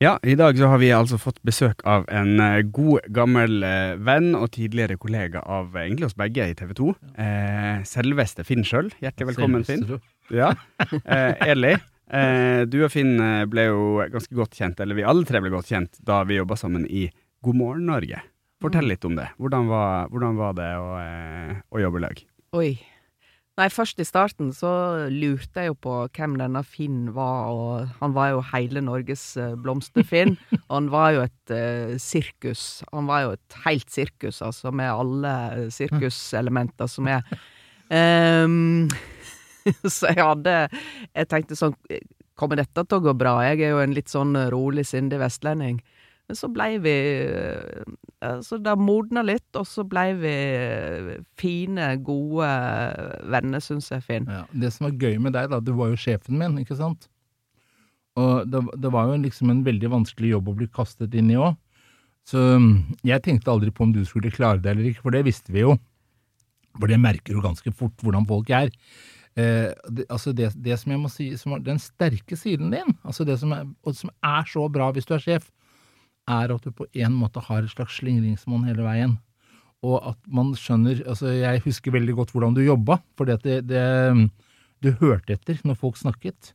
Ja, 0.00 0.14
i 0.22 0.32
dag 0.34 0.56
så 0.56 0.64
har 0.72 0.78
vi 0.80 0.88
altså 0.96 1.18
fått 1.20 1.42
besøk 1.44 1.82
av 1.84 2.06
en 2.08 2.38
eh, 2.40 2.62
god, 2.72 3.04
gammel 3.12 3.58
eh, 3.68 3.98
venn 4.00 4.30
og 4.32 4.46
tidligere 4.54 4.96
kollega 4.96 5.42
av 5.44 5.74
eh, 5.76 5.82
egentlig 5.82 6.06
oss 6.08 6.16
begge 6.16 6.46
i 6.48 6.54
TV 6.56 6.70
2. 6.78 6.86
Eh, 7.20 7.82
selveste 7.84 8.46
Finn 8.48 8.64
sjøl. 8.64 8.88
Hjertelig 9.04 9.34
velkommen, 9.34 9.66
Finn. 9.68 9.84
Ja. 10.32 10.54
Eh, 11.04 11.44
Eli, 11.52 11.74
eh, 12.16 12.62
du 12.64 12.78
og 12.80 12.88
Finn 12.94 13.20
ble 13.52 13.66
jo 13.68 13.82
ganske 14.14 14.38
godt 14.38 14.56
kjent, 14.56 14.80
eller 14.80 14.96
vi 14.96 15.04
alle 15.04 15.28
tre 15.28 15.42
ble 15.44 15.52
godt 15.52 15.68
kjent, 15.68 16.00
da 16.00 16.22
vi 16.24 16.38
jobba 16.40 16.56
sammen 16.56 16.86
i 16.88 17.04
God 17.44 17.60
morgen 17.60 17.90
Norge. 17.92 18.22
Fortell 18.64 18.88
litt 18.88 19.04
om 19.04 19.20
det. 19.20 19.28
Hvordan 19.36 19.68
var, 19.68 20.08
hvordan 20.14 20.40
var 20.40 20.56
det 20.56 20.70
å, 20.80 20.88
å 21.76 21.84
jobbe 21.84 22.00
i 22.00 22.06
lag? 22.06 22.24
Oi. 22.56 22.72
Nei, 23.60 23.66
først 23.68 24.00
i 24.00 24.06
starten 24.08 24.54
så 24.56 24.70
lurte 25.12 25.60
jeg 25.60 25.68
jo 25.68 25.76
på 25.84 25.94
hvem 26.16 26.38
denne 26.40 26.62
Finn 26.64 27.10
var, 27.12 27.50
og 27.52 27.90
han 28.00 28.14
var 28.16 28.30
jo 28.32 28.42
hele 28.54 28.80
Norges 28.80 29.24
eh, 29.36 29.52
blomsterfinn. 29.60 30.38
Og 30.62 30.70
han 30.78 30.88
var 30.94 31.10
jo 31.12 31.24
et 31.26 31.52
uh, 31.52 31.92
sirkus. 32.00 32.80
Han 32.88 33.10
var 33.10 33.26
jo 33.26 33.34
et 33.36 33.58
helt 33.66 33.92
sirkus, 33.92 34.40
altså, 34.46 34.72
med 34.72 34.88
alle 34.88 35.68
sirkuselementer 35.76 36.88
som 36.88 37.10
er. 37.12 37.26
Um, 37.92 38.88
så 39.84 40.10
jeg 40.10 40.22
hadde 40.22 40.52
Jeg 41.14 41.28
tenkte 41.30 41.58
sånn 41.58 41.74
Kommer 42.38 42.60
dette 42.60 42.84
til 42.86 43.00
å 43.00 43.04
gå 43.04 43.14
bra? 43.18 43.34
Jeg 43.50 43.66
er 43.66 43.74
jo 43.74 43.80
en 43.82 43.92
litt 43.92 44.08
sånn 44.08 44.32
rolig, 44.48 44.86
sindig 44.88 45.18
vestlending. 45.20 45.82
Men 46.30 46.38
så 46.38 46.46
blei 46.46 46.76
vi 46.78 46.94
eh, 47.26 48.36
Så 48.46 48.60
det 48.62 48.76
modna 48.78 49.24
litt, 49.26 49.48
og 49.58 49.66
så 49.66 49.82
blei 49.82 50.12
vi 50.14 50.34
fine, 51.40 51.88
gode 52.06 52.50
venner, 53.34 53.64
syns 53.64 53.90
jeg, 53.90 54.04
Finn. 54.06 54.30
Ja, 54.30 54.44
det 54.54 54.70
som 54.76 54.86
var 54.86 54.94
gøy 54.94 55.18
med 55.18 55.34
deg, 55.34 55.50
da, 55.50 55.58
du 55.58 55.72
var 55.74 55.90
jo 55.90 55.98
sjefen 55.98 56.38
min, 56.38 56.54
ikke 56.62 56.78
sant? 56.78 57.08
Og 58.20 58.46
det, 58.46 58.62
det 58.78 58.94
var 58.94 59.10
jo 59.10 59.18
liksom 59.24 59.50
en 59.50 59.66
veldig 59.66 59.90
vanskelig 59.90 60.36
jobb 60.36 60.52
å 60.52 60.56
bli 60.62 60.70
kastet 60.70 61.18
inn 61.18 61.34
i 61.34 61.40
òg. 61.40 61.58
Så 62.30 62.38
mm, 62.62 62.72
jeg 63.10 63.26
tenkte 63.26 63.50
aldri 63.50 63.74
på 63.74 63.88
om 63.88 63.94
du 63.96 64.04
skulle 64.06 64.30
klare 64.30 64.62
det 64.62 64.76
eller 64.76 64.92
ikke, 64.92 65.08
for 65.08 65.16
det 65.16 65.26
visste 65.26 65.50
vi 65.50 65.64
jo. 65.64 65.74
For 66.76 66.86
det 66.86 67.02
merker 67.02 67.34
jo 67.34 67.42
ganske 67.42 67.74
fort 67.74 68.06
hvordan 68.06 68.28
folk 68.28 68.54
er. 68.54 68.70
Eh, 69.34 69.72
det, 69.90 70.06
altså 70.06 70.30
det, 70.36 70.52
det, 70.54 70.78
som 70.78 70.94
jeg 70.94 71.02
må 71.02 71.10
si, 71.10 71.32
som 71.40 71.58
den 71.64 71.82
sterke 71.82 72.38
siden 72.38 72.70
din, 72.70 72.94
altså 73.02 73.26
det 73.26 73.40
som 73.42 73.56
er, 73.56 73.66
som 73.98 74.14
er 74.22 74.46
så 74.46 74.70
bra 74.70 74.92
hvis 74.94 75.10
du 75.10 75.16
er 75.18 75.26
sjef, 75.26 75.50
er 76.30 76.54
at 76.54 76.66
du 76.66 76.72
på 76.74 76.86
en 76.94 77.16
måte 77.18 77.42
har 77.46 77.64
et 77.64 77.72
slags 77.72 77.98
slingringsmonn 78.00 78.68
hele 78.68 78.86
veien. 78.86 79.18
Og 79.86 79.96
at 80.12 80.18
man 80.28 80.52
skjønner 80.58 81.00
altså 81.08 81.32
Jeg 81.32 81.62
husker 81.64 81.94
veldig 81.94 82.18
godt 82.18 82.32
hvordan 82.34 82.56
du 82.56 82.60
jobba, 82.62 82.98
for 83.16 83.28
det, 83.28 83.64
det, 83.68 83.84
du 84.84 84.90
hørte 85.00 85.38
etter 85.38 85.60
når 85.64 85.78
folk 85.80 85.96
snakket. 86.00 86.52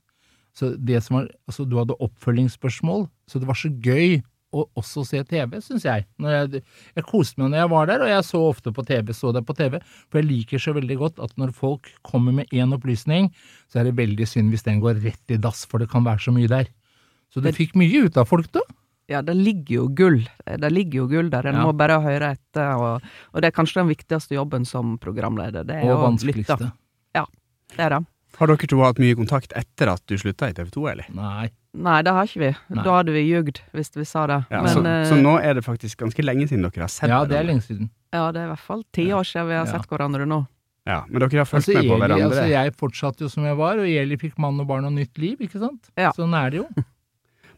Så 0.55 0.75
det 0.77 1.01
som 1.03 1.19
var, 1.19 1.27
altså 1.49 1.65
Du 1.67 1.77
hadde 1.81 1.97
oppfølgingsspørsmål, 1.99 3.09
så 3.27 3.41
det 3.41 3.49
var 3.49 3.59
så 3.59 3.73
gøy 3.73 4.21
å 4.55 4.63
også 4.79 5.03
se 5.03 5.19
TV, 5.27 5.57
syns 5.63 5.83
jeg. 5.83 6.05
jeg. 6.21 6.61
Jeg 6.95 7.05
koste 7.09 7.41
meg 7.41 7.51
når 7.51 7.59
jeg 7.59 7.71
var 7.73 7.89
der, 7.89 8.03
og 8.05 8.11
jeg 8.11 8.27
så 8.27 8.39
ofte 8.53 8.71
på 8.75 8.85
TV, 8.87 9.11
så 9.17 9.33
det 9.35 9.43
på 9.47 9.55
TV, 9.57 9.81
for 10.07 10.21
jeg 10.21 10.29
liker 10.29 10.61
så 10.61 10.75
veldig 10.77 10.97
godt 11.01 11.19
at 11.25 11.33
når 11.41 11.51
folk 11.57 11.89
kommer 12.07 12.37
med 12.37 12.53
én 12.55 12.71
opplysning, 12.75 13.31
så 13.67 13.81
er 13.81 13.89
det 13.89 13.97
veldig 13.99 14.27
synd 14.29 14.53
hvis 14.53 14.63
den 14.63 14.79
går 14.83 15.01
rett 15.03 15.35
i 15.35 15.41
dass, 15.41 15.65
for 15.67 15.83
det 15.83 15.89
kan 15.91 16.07
være 16.07 16.23
så 16.27 16.35
mye 16.35 16.51
der. 16.51 16.71
Så 17.33 17.43
du 17.43 17.51
fikk 17.51 17.75
mye 17.75 18.05
ut 18.05 18.15
av 18.21 18.29
folk, 18.29 18.47
da? 18.55 18.63
Ja, 19.11 19.21
det 19.21 19.35
ligger 19.37 19.75
jo 19.75 19.85
gull. 19.93 20.23
Det 20.45 20.71
ligger 20.73 21.03
jo 21.03 21.05
gull 21.11 21.29
der. 21.29 21.51
En 21.51 21.59
ja. 21.59 21.65
må 21.67 21.75
bare 21.77 21.99
høre 22.01 22.31
etter, 22.33 22.73
og, 22.73 23.05
og, 23.31 23.41
det 23.43 23.51
er 23.51 23.55
kanskje 23.55 23.83
den 23.83 23.91
viktigste 23.93 24.37
jobben 24.37 24.65
som 24.65 24.95
programleder. 25.01 25.67
Det 25.67 25.77
er 25.81 25.93
og 25.93 26.01
vanskeligste. 26.07 26.71
Ja, 27.13 27.27
det 27.75 27.85
er 27.85 27.97
det. 27.97 28.01
Har 28.35 28.51
dere 28.51 28.67
to 28.67 28.81
hatt 28.81 28.97
mye 28.99 29.15
kontakt 29.15 29.53
etter 29.55 29.93
at 29.93 30.03
du 30.09 30.17
slutta 30.19 30.49
i 30.51 30.55
TV 30.57 30.73
2, 30.73 30.87
eller? 30.91 31.11
Nei. 31.15 31.51
Nei, 31.75 31.99
det 32.07 32.15
har 32.15 32.27
ikke 32.27 32.41
vi. 32.41 32.49
Nei. 32.71 32.83
Da 32.87 32.97
hadde 32.97 33.13
vi 33.15 33.21
ljugd 33.27 33.61
hvis 33.75 33.93
vi 33.95 34.07
sa 34.07 34.25
det. 34.31 34.41
Ja, 34.51 34.63
Men, 34.63 34.73
så, 34.73 34.81
uh, 34.83 35.05
så, 35.11 35.19
nå 35.19 35.37
er 35.43 35.55
det 35.57 35.63
faktisk 35.65 36.01
ganske 36.03 36.25
lenge 36.25 36.47
siden 36.49 36.65
dere 36.65 36.87
har 36.87 36.91
sett 36.91 37.07
hverandre? 37.07 37.27
Ja, 37.27 37.31
det 37.31 37.39
er 37.39 37.47
lenge 37.47 37.65
siden. 37.67 37.91
Ja, 38.15 38.25
det 38.31 38.41
er 38.41 38.49
i 38.49 38.51
hvert 38.53 38.67
fall 38.67 38.83
ti 38.95 39.07
år 39.15 39.27
siden 39.27 39.49
vi 39.51 39.57
har 39.59 39.69
sett 39.69 39.87
hverandre 39.91 40.27
nå. 40.27 40.41
Ja, 40.85 40.99
Men 41.09 41.23
dere 41.23 41.41
har 41.41 41.47
fulgt 41.49 41.65
altså, 41.65 41.77
med 41.79 41.89
på 41.89 41.99
hverandre? 42.01 42.27
Altså, 42.29 42.49
jeg 42.51 42.75
fortsatte 42.79 43.25
jo 43.25 43.31
som 43.31 43.47
jeg 43.47 43.57
var, 43.57 43.79
og 43.81 43.87
Eli 43.89 44.19
fikk 44.21 44.35
mann 44.41 44.59
og 44.61 44.67
barn 44.69 44.85
og 44.87 44.93
nytt 44.95 45.17
liv, 45.21 45.39
ikke 45.41 45.61
sant? 45.61 45.89
Ja. 45.99 46.11
Sånn 46.15 46.35
er 46.37 46.53
det 46.53 46.61
jo. 46.61 46.67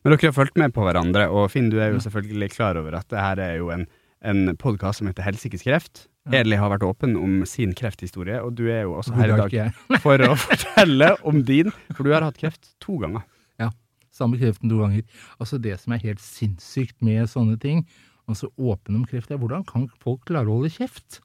Men 0.03 0.13
dere 0.13 0.30
har 0.30 0.35
fulgt 0.35 0.59
med 0.59 0.74
på 0.75 0.84
hverandre, 0.85 1.28
og 1.34 1.50
Finn, 1.53 1.72
du 1.74 1.80
er 1.81 1.94
jo 1.94 2.02
selvfølgelig 2.03 2.52
klar 2.53 2.78
over 2.80 3.00
at 3.00 3.08
det 3.12 3.24
her 3.24 3.41
er 3.44 3.56
jo 3.59 3.72
en, 3.74 3.88
en 4.22 4.53
podkast 4.59 5.02
som 5.02 5.09
heter 5.09 5.25
Helsikes 5.25 5.66
kreft. 5.66 6.06
Eli 6.35 6.58
har 6.59 6.72
vært 6.74 6.84
åpen 6.84 7.16
om 7.19 7.40
sin 7.47 7.74
krefthistorie, 7.78 8.40
og 8.44 8.56
du 8.58 8.66
er 8.68 8.84
jo 8.84 8.97
også 9.00 9.16
her 9.16 9.31
i 9.31 9.38
dag 9.40 9.56
for 10.03 10.24
å 10.25 10.34
fortelle 10.40 11.13
om 11.28 11.40
din, 11.47 11.72
for 11.94 12.03
du 12.03 12.12
har 12.13 12.25
hatt 12.25 12.40
kreft 12.40 12.74
to 12.84 12.97
ganger. 13.03 13.24
Ja, 13.62 13.69
samme 14.16 14.40
kreften 14.41 14.72
to 14.72 14.81
ganger. 14.81 15.06
Altså 15.40 15.59
Det 15.62 15.78
som 15.80 15.96
er 15.96 16.03
helt 16.03 16.24
sinnssykt 16.24 17.00
med 17.06 17.29
sånne 17.31 17.56
ting, 17.62 17.85
altså 18.28 18.52
åpen 18.59 19.00
om 19.00 19.08
kreft, 19.08 19.31
er 19.31 19.40
hvordan 19.40 19.64
kan 19.68 19.88
folk 20.03 20.25
klare 20.28 20.52
å 20.52 20.59
holde 20.59 20.74
kjeft? 20.74 21.22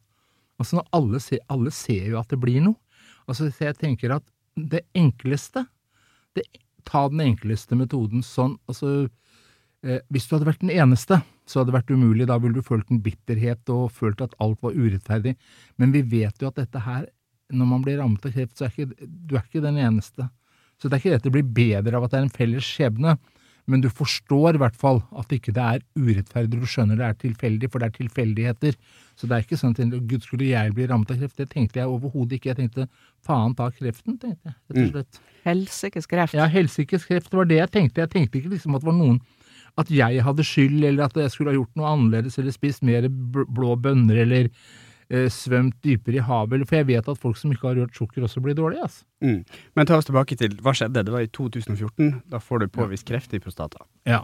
Altså 0.63 0.79
når 0.79 0.91
alle 0.95 1.23
ser, 1.23 1.43
alle 1.51 1.73
ser 1.75 2.13
jo 2.13 2.21
at 2.21 2.31
det 2.31 2.39
blir 2.43 2.63
noe. 2.63 2.79
Altså 3.27 3.51
Jeg 3.51 3.79
tenker 3.81 4.15
at 4.19 4.27
det 4.55 4.85
enkleste, 4.99 5.65
det 6.37 6.45
ta 6.89 7.07
den 7.13 7.23
enkleste 7.25 7.79
metoden 7.79 8.25
sånn. 8.27 8.57
Altså, 8.71 9.09
eh, 9.85 10.03
hvis 10.13 10.29
du 10.29 10.37
hadde 10.37 10.51
vært 10.51 10.65
den 10.65 10.75
eneste, 10.75 11.21
så 11.47 11.61
hadde 11.61 11.73
det 11.73 11.79
vært 11.81 11.95
umulig. 11.95 12.29
Da 12.31 12.39
ville 12.43 12.59
du 12.59 12.67
følt 12.67 12.91
en 12.91 13.03
bitterhet 13.05 13.73
og 13.73 13.91
følt 13.95 14.23
at 14.25 14.37
alt 14.43 14.63
var 14.65 14.77
urettferdig. 14.77 15.35
Men 15.79 15.95
vi 15.95 16.05
vet 16.07 16.43
jo 16.43 16.51
at 16.51 16.61
dette 16.61 16.85
her, 16.85 17.09
når 17.53 17.69
man 17.69 17.85
blir 17.85 17.99
rammet 18.01 18.25
av 18.27 18.35
kreft, 18.35 18.57
så 18.57 18.67
er 18.67 18.73
ikke, 18.73 19.09
du 19.09 19.37
er 19.37 19.45
ikke 19.45 19.65
den 19.65 19.81
eneste. 19.83 20.29
Så 20.81 20.89
det 20.89 20.97
er 20.97 21.03
ikke 21.03 21.13
det 21.13 21.21
at 21.21 21.27
det 21.29 21.35
blir 21.35 21.55
bedre 21.57 21.99
av 21.99 22.07
at 22.07 22.15
det 22.15 22.21
er 22.21 22.27
en 22.27 22.37
felles 22.37 22.67
skjebne 22.67 23.17
men 23.71 23.83
du 23.83 23.89
forstår 23.93 24.57
i 24.57 24.61
hvert 24.63 24.77
fall 24.79 25.01
at 25.19 25.33
ikke 25.35 25.55
det 25.55 25.63
er 25.63 25.83
urettferdig, 25.95 26.59
du 26.59 26.67
skjønner 26.67 26.99
det 26.99 27.07
er 27.07 27.19
tilfeldig, 27.21 27.71
for 27.71 27.83
det 27.83 27.89
er 27.89 27.97
tilfeldigheter. 27.99 28.79
Så 29.15 29.29
det 29.29 29.37
er 29.37 29.45
ikke 29.45 29.59
sånn 29.61 29.77
at 29.77 29.95
gud 30.11 30.25
skulle 30.27 30.49
jeg 30.49 30.75
bli 30.75 30.89
rammet 30.91 31.13
av 31.15 31.21
kreft, 31.21 31.39
det 31.39 31.49
tenkte 31.53 31.79
jeg 31.79 31.91
overhodet 31.91 32.39
ikke. 32.39 32.51
Jeg 32.51 32.59
tenkte 32.59 32.89
faen 33.27 33.55
ta 33.59 33.69
kreften, 33.75 34.19
tenkte 34.19 34.51
jeg, 34.51 34.57
rett 34.57 34.75
og 34.75 34.83
mm. 34.83 34.91
slett. 34.91 35.21
Mm. 35.21 35.37
Helsikes 35.47 36.11
kreft. 36.11 36.39
Ja, 36.39 36.49
helsikes 36.51 37.07
kreft, 37.07 37.31
det 37.31 37.39
var 37.39 37.51
det 37.51 37.61
jeg 37.61 37.73
tenkte. 37.77 38.03
Jeg 38.03 38.15
tenkte 38.17 38.41
ikke 38.41 38.55
liksom 38.57 38.79
at 38.79 38.83
det 38.83 38.91
var 38.91 38.99
noen 38.99 39.23
at 39.81 39.89
jeg 39.95 40.25
hadde 40.27 40.45
skyld, 40.45 40.83
eller 40.85 41.07
at 41.07 41.15
jeg 41.17 41.33
skulle 41.33 41.53
ha 41.53 41.57
gjort 41.57 41.79
noe 41.79 41.93
annerledes, 41.95 42.37
eller 42.41 42.53
spist 42.53 42.83
mer 42.85 43.07
blå 43.09 43.77
bønner, 43.81 44.19
eller 44.27 44.51
svømt 45.33 45.77
dypere 45.85 46.21
i 46.21 46.27
havet. 46.27 46.67
For 46.69 46.81
jeg 46.81 46.89
vet 46.89 47.09
at 47.09 47.21
folk 47.21 47.39
som 47.41 47.53
ikke 47.53 47.69
har 47.69 47.81
rørt 47.81 47.97
sukker, 47.97 48.25
også 48.25 48.43
blir 48.45 48.57
dårlige. 48.59 48.87
Altså. 48.87 49.05
Mm. 49.25 49.41
Men 49.77 49.89
ta 49.89 49.99
oss 49.99 50.09
tilbake 50.09 50.39
til 50.41 50.55
hva 50.65 50.75
skjedde. 50.77 51.05
Det 51.07 51.15
var 51.15 51.25
i 51.27 51.33
2014. 51.33 52.23
Da 52.33 52.41
får 52.43 52.63
du 52.63 52.71
påvist 52.73 53.09
kreft 53.09 53.35
i 53.37 53.43
prostata. 53.43 53.85
Ja. 54.09 54.23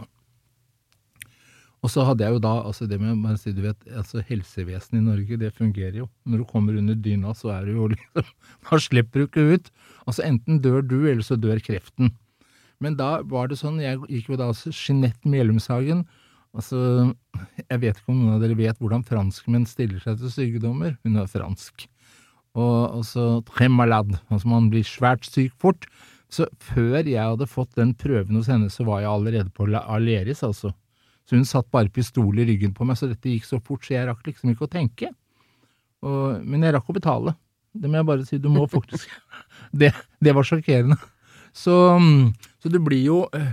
Og 1.79 1.91
så 1.93 2.03
hadde 2.03 2.25
jeg 2.25 2.35
jo 2.35 2.41
da 2.43 2.55
altså 2.67 2.87
det 2.89 2.97
med 2.99 3.27
si, 3.39 3.53
du 3.55 3.61
vet, 3.63 3.77
altså 3.95 4.23
Helsevesenet 4.27 4.99
i 4.99 5.05
Norge, 5.05 5.37
det 5.39 5.53
fungerer 5.55 6.01
jo. 6.01 6.07
Når 6.27 6.41
du 6.41 6.47
kommer 6.49 6.75
under 6.75 6.97
dyna, 6.97 7.31
så 7.37 7.53
er 7.55 7.69
du 7.69 7.77
jo 7.77 7.87
liksom 7.93 8.33
Da 8.67 8.79
slipper 8.83 9.21
du 9.21 9.27
ikke 9.29 9.45
ut. 9.55 9.69
Altså 10.05 10.25
Enten 10.27 10.59
dør 10.63 10.81
du, 10.83 10.99
eller 11.05 11.23
så 11.23 11.39
dør 11.39 11.61
kreften. 11.63 12.11
Men 12.83 12.95
da 12.99 13.19
var 13.27 13.47
det 13.51 13.59
sånn, 13.59 13.79
jeg 13.83 13.99
gikk 14.07 14.33
jo 14.33 14.39
da 14.39 14.49
altså 14.51 14.71
Jeanette 14.71 15.27
Melumshagen 15.27 16.05
Altså, 16.57 17.11
jeg 17.61 17.81
vet 17.83 17.99
ikke 17.99 18.13
om 18.13 18.21
noen 18.23 18.35
av 18.37 18.43
dere 18.43 18.57
vet 18.57 18.79
hvordan 18.81 19.05
franskmenn 19.05 19.67
stiller 19.69 20.01
seg 20.01 20.17
til 20.21 20.33
sykdommer. 20.33 20.95
Hun 21.05 21.19
er 21.21 21.29
fransk. 21.29 21.85
Og, 22.57 22.99
og 22.99 23.03
så 23.05 23.25
très 23.45 23.69
malade, 23.69 24.17
altså 24.33 24.49
man 24.49 24.71
blir 24.71 24.87
svært 24.87 25.27
syk 25.29 25.53
fort. 25.61 25.85
Så 26.29 26.45
før 26.61 27.01
jeg 27.01 27.17
hadde 27.17 27.49
fått 27.49 27.77
den 27.77 27.95
prøven 27.97 28.37
hos 28.37 28.49
henne, 28.49 28.69
så 28.73 28.85
var 28.85 29.03
jeg 29.03 29.11
allerede 29.11 29.53
på 29.53 29.65
Aleris, 29.69 30.43
altså. 30.45 30.73
Så 31.25 31.37
hun 31.37 31.45
satt 31.45 31.69
bare 31.73 31.93
pistol 31.93 32.41
i 32.41 32.45
ryggen 32.45 32.73
på 32.73 32.85
meg, 32.89 32.97
så 32.97 33.09
dette 33.09 33.29
gikk 33.29 33.45
så 33.45 33.59
fort, 33.61 33.85
så 33.85 33.95
jeg 33.95 34.09
rakk 34.09 34.25
liksom 34.25 34.49
ikke 34.53 34.65
å 34.65 34.71
tenke. 34.73 35.11
Og, 36.05 36.41
men 36.45 36.65
jeg 36.65 36.73
rakk 36.73 36.89
å 36.89 36.97
betale. 36.97 37.35
Det 37.73 37.89
må 37.89 37.99
jeg 37.99 38.07
bare 38.09 38.25
si, 38.25 38.39
du 38.41 38.49
må 38.49 38.65
faktisk 38.69 39.11
Det, 39.79 39.91
det 40.25 40.33
var 40.33 40.47
sjokkerende. 40.47 40.97
Så, 41.53 41.75
så 42.61 42.71
det 42.73 42.81
blir 42.81 43.01
jo 43.05 43.19
øh, 43.37 43.51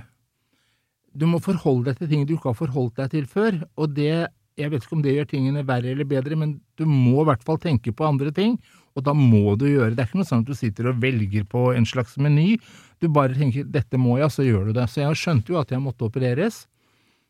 du 1.16 1.26
må 1.30 1.40
forholde 1.42 1.90
deg 1.90 2.00
til 2.00 2.10
ting 2.10 2.24
du 2.26 2.34
ikke 2.36 2.52
har 2.52 2.58
forholdt 2.58 2.98
deg 3.00 3.12
til 3.14 3.28
før, 3.30 3.62
og 3.76 3.94
det 3.96 4.26
jeg 4.56 4.72
vet 4.72 4.84
ikke 4.86 4.96
om 4.96 5.02
det 5.04 5.12
gjør 5.12 5.26
tingene 5.28 5.66
verre 5.68 5.90
eller 5.92 6.08
bedre, 6.08 6.36
men 6.38 6.54
du 6.80 6.86
må 6.88 7.20
i 7.20 7.26
hvert 7.28 7.42
fall 7.44 7.58
tenke 7.60 7.92
på 7.92 8.06
andre 8.08 8.30
ting, 8.32 8.54
og 8.96 9.04
da 9.04 9.12
må 9.12 9.52
du 9.60 9.66
gjøre 9.68 9.90
det. 9.90 9.98
Det 9.98 10.04
er 10.06 10.08
ikke 10.08 10.20
noe 10.22 10.28
sånn 10.30 10.44
at 10.46 10.48
du 10.48 10.56
sitter 10.56 10.88
og 10.88 11.02
velger 11.02 11.44
på 11.52 11.66
en 11.76 11.84
slags 11.88 12.16
meny, 12.16 12.56
du 13.02 13.10
bare 13.12 13.36
tenker 13.36 13.66
'dette 13.68 14.00
må 14.00 14.16
jeg', 14.16 14.32
så 14.32 14.46
gjør 14.46 14.70
du 14.70 14.72
det. 14.72 14.88
Så 14.88 15.02
jeg 15.02 15.20
skjønte 15.20 15.52
jo 15.52 15.60
at 15.60 15.70
jeg 15.70 15.82
måtte 15.84 16.08
opereres, 16.08 16.64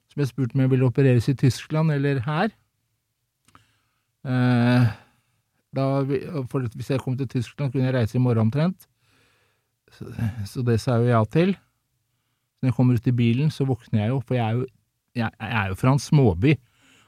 som 0.07 0.23
jeg 0.23 0.31
spurte 0.31 0.55
om 0.55 0.63
jeg 0.63 0.71
ville 0.71 0.87
opereres 0.87 1.29
i 1.29 1.35
Tyskland 1.35 1.91
eller 1.91 2.23
her. 2.23 2.55
Eh, 4.27 4.87
da, 5.75 5.85
hvis 6.07 6.91
jeg 6.91 7.03
kom 7.03 7.17
til 7.19 7.29
Tyskland, 7.29 7.73
kunne 7.73 7.91
jeg 7.91 7.95
reise 7.95 8.17
i 8.17 8.23
morgen 8.23 8.47
omtrent, 8.47 8.87
så, 9.91 10.63
det 10.63 10.81
sa 10.81 10.99
jo 10.99 11.11
ja 11.11 11.25
til. 11.25 11.57
Når 12.61 12.71
jeg 12.71 12.77
kommer 12.77 12.97
ut 12.97 13.11
i 13.11 13.15
bilen, 13.17 13.51
så 13.53 13.67
våkner 13.69 14.03
jeg 14.03 14.13
jo, 14.15 14.21
for 14.25 14.39
jeg 14.39 14.45
er 14.47 14.59
jo, 14.59 14.67
jeg, 15.17 15.31
jeg 15.41 15.57
er 15.61 15.71
jo 15.73 15.79
fra 15.81 15.93
en 15.93 16.03
småby. 16.03 16.57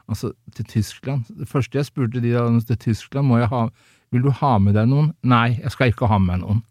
Altså, 0.08 0.32
til 0.56 0.64
Tyskland. 0.64 1.26
Det 1.36 1.48
første 1.48 1.76
jeg 1.76 1.84
spurte 1.84 2.22
de 2.24 2.32
da 2.32 2.46
til 2.64 2.78
Tyskland, 2.80 3.28
må 3.28 3.42
jeg 3.42 3.50
ha 3.52 3.66
Vil 4.08 4.22
du 4.24 4.30
ha 4.32 4.54
med 4.56 4.72
deg 4.72 4.86
noen? 4.88 5.10
Nei, 5.20 5.58
jeg 5.60 5.70
skal 5.74 5.90
ikke 5.92 6.08
ha 6.08 6.16
med 6.16 6.40
noen. 6.40 6.62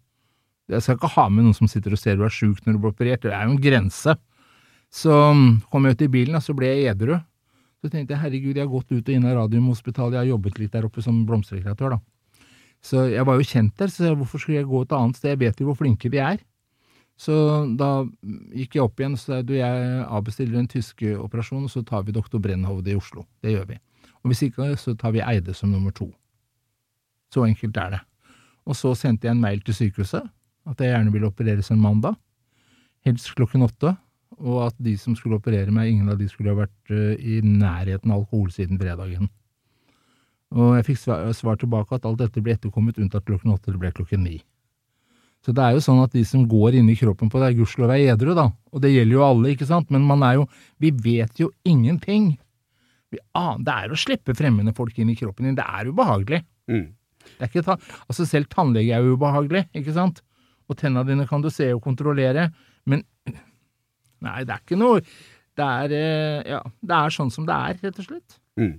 Jeg 0.67 0.81
skal 0.81 0.97
ikke 0.97 1.11
ha 1.13 1.27
med 1.29 1.45
noen 1.45 1.53
som 1.53 1.69
sitter 1.69 1.93
og 1.93 1.99
ser 2.01 2.17
du 2.17 2.23
er 2.25 2.33
sjuk 2.33 2.63
når 2.65 2.73
du 2.73 2.79
blir 2.81 2.95
operert. 2.95 3.21
Det 3.21 3.29
er 3.29 3.45
jo 3.45 3.53
en 3.53 3.61
grense. 3.61 4.15
Så 4.89 5.13
mm, 5.13 5.51
kom 5.69 5.85
jeg 5.85 5.97
ut 5.97 6.01
i 6.01 6.09
bilen, 6.15 6.39
og 6.39 6.43
så 6.43 6.55
ble 6.57 6.71
jeg 6.71 6.95
edru. 6.95 7.13
Så 7.77 7.91
tenkte 7.93 8.15
jeg 8.15 8.23
herregud, 8.23 8.55
jeg 8.57 8.65
har 8.65 8.71
gått 8.71 8.89
ut 8.89 9.03
og 9.03 9.13
inn 9.13 9.27
av 9.29 9.37
Radiumhospitalet, 9.37 10.15
jeg 10.15 10.23
har 10.23 10.31
jobbet 10.31 10.57
litt 10.57 10.73
der 10.73 10.87
oppe 10.87 11.03
som 11.05 11.19
blomsterekreatør, 11.29 11.93
da. 11.93 11.99
Så 12.83 13.03
jeg 13.11 13.25
var 13.27 13.37
jo 13.37 13.45
kjent 13.47 13.75
der, 13.77 13.91
så 13.93 14.15
hvorfor 14.15 14.41
skulle 14.41 14.61
jeg 14.61 14.69
gå 14.69 14.81
et 14.81 14.95
annet 14.97 15.19
sted, 15.19 15.33
jeg 15.35 15.41
vet 15.43 15.61
jo 15.61 15.69
hvor 15.69 15.77
flinke 15.77 16.09
de 16.13 16.21
er. 16.23 16.41
Så 17.17 17.33
da 17.79 18.05
gikk 18.53 18.77
jeg 18.77 18.83
opp 18.85 19.01
igjen 19.01 19.17
og 19.17 19.21
sa 19.21 19.41
du, 19.41 19.55
jeg 19.57 20.03
avbestiller 20.05 20.59
en 20.61 20.69
tysk 20.69 21.01
operasjon, 21.17 21.65
og 21.65 21.73
så 21.73 21.81
tar 21.85 22.05
vi 22.05 22.13
doktor 22.13 22.41
Brennhovde 22.43 22.93
i 22.93 22.97
Oslo. 22.97 23.25
Det 23.41 23.55
gjør 23.55 23.71
vi. 23.71 23.79
Og 24.21 24.31
hvis 24.31 24.43
ikke, 24.49 24.69
så 24.77 24.93
tar 24.99 25.15
vi 25.15 25.23
Eide 25.25 25.55
som 25.57 25.71
nummer 25.73 25.93
to. 25.95 26.11
Så 27.33 27.47
enkelt 27.47 27.77
er 27.81 27.95
det. 27.95 28.01
Og 28.67 28.77
så 28.77 28.93
sendte 28.99 29.27
jeg 29.27 29.33
en 29.33 29.41
mail 29.41 29.63
til 29.65 29.75
sykehuset 29.77 30.27
at 30.67 30.81
jeg 30.83 30.91
gjerne 30.91 31.13
ville 31.13 31.29
opereres 31.29 31.71
en 31.71 31.79
mandag, 31.79 32.17
helst 33.07 33.31
klokken 33.37 33.63
åtte, 33.63 33.93
og 34.37 34.65
at 34.67 34.75
de 34.83 34.93
som 34.99 35.15
skulle 35.15 35.39
operere 35.39 35.71
meg, 35.73 35.93
ingen 35.93 36.11
av 36.11 36.19
de 36.19 36.27
skulle 36.29 36.51
ha 36.51 36.59
vært 36.59 36.91
uh, 36.91 37.15
i 37.15 37.39
nærheten 37.41 38.11
av 38.11 38.25
alkohol 38.25 38.51
siden 38.53 38.79
fredagen. 38.81 39.29
Og 40.51 40.75
jeg 40.77 40.87
fikk 40.91 40.99
svar, 41.01 41.57
tilbake 41.59 41.95
at 41.95 42.05
alt 42.07 42.19
dette 42.21 42.43
ble 42.43 42.55
etterkommet 42.55 42.99
unntatt 43.01 43.25
klokken 43.27 43.55
åtte, 43.55 43.73
det 43.73 43.81
ble 43.81 43.91
klokken 43.95 44.23
ni. 44.27 44.37
Så 45.47 45.53
det 45.55 45.63
er 45.63 45.77
jo 45.77 45.79
sånn 45.79 46.01
at 46.03 46.11
de 46.11 46.25
som 46.27 46.41
går 46.51 46.75
inni 46.75 46.97
kroppen 46.99 47.29
på 47.31 47.39
deg, 47.39 47.55
gudskjelov 47.55 47.93
er 47.93 48.09
edru, 48.11 48.33
da, 48.35 48.49
og 48.75 48.81
det 48.83 48.89
gjelder 48.91 49.15
jo 49.15 49.21
alle, 49.23 49.53
ikke 49.55 49.67
sant, 49.69 49.87
men 49.95 50.03
man 50.03 50.25
er 50.27 50.41
jo, 50.41 50.43
vi 50.83 50.91
vet 50.91 51.39
jo 51.39 51.47
ingenting. 51.63 52.33
Vi, 53.15 53.21
ah, 53.39 53.53
det 53.55 53.71
er 53.71 53.95
å 53.95 53.99
slippe 53.99 54.35
fremmede 54.35 54.75
folk 54.75 54.99
inn 54.99 55.13
i 55.13 55.15
kroppen 55.15 55.47
din, 55.47 55.55
det 55.55 55.63
er 55.63 55.87
ubehagelig. 55.87 56.41
Mm. 56.67 56.83
Det 57.29 57.47
er 57.47 57.53
ikke 57.53 57.63
ta, 57.63 57.77
altså 58.11 58.27
Selv 58.27 58.51
tannlege 58.51 58.91
er 58.91 59.07
jo 59.07 59.15
ubehagelig, 59.15 59.63
ikke 59.71 59.95
sant? 59.95 60.19
Og 60.67 60.75
tenna 60.81 61.07
dine 61.07 61.23
kan 61.29 61.39
du 61.43 61.47
se 61.53 61.69
og 61.71 61.79
kontrollere, 61.85 62.49
men 62.83 63.07
Nei, 64.27 64.41
det 64.43 64.51
er 64.51 64.63
ikke 64.63 64.79
noe 64.79 64.99
Det 65.05 65.63
er, 65.63 65.93
eh, 65.95 66.51
ja, 66.57 66.59
det 66.91 66.97
er 66.97 67.13
sånn 67.13 67.31
som 67.31 67.47
det 67.47 67.55
er, 67.55 67.79
rett 67.87 68.03
og 68.03 68.11
slett. 68.11 68.39
Mm. 68.59 68.73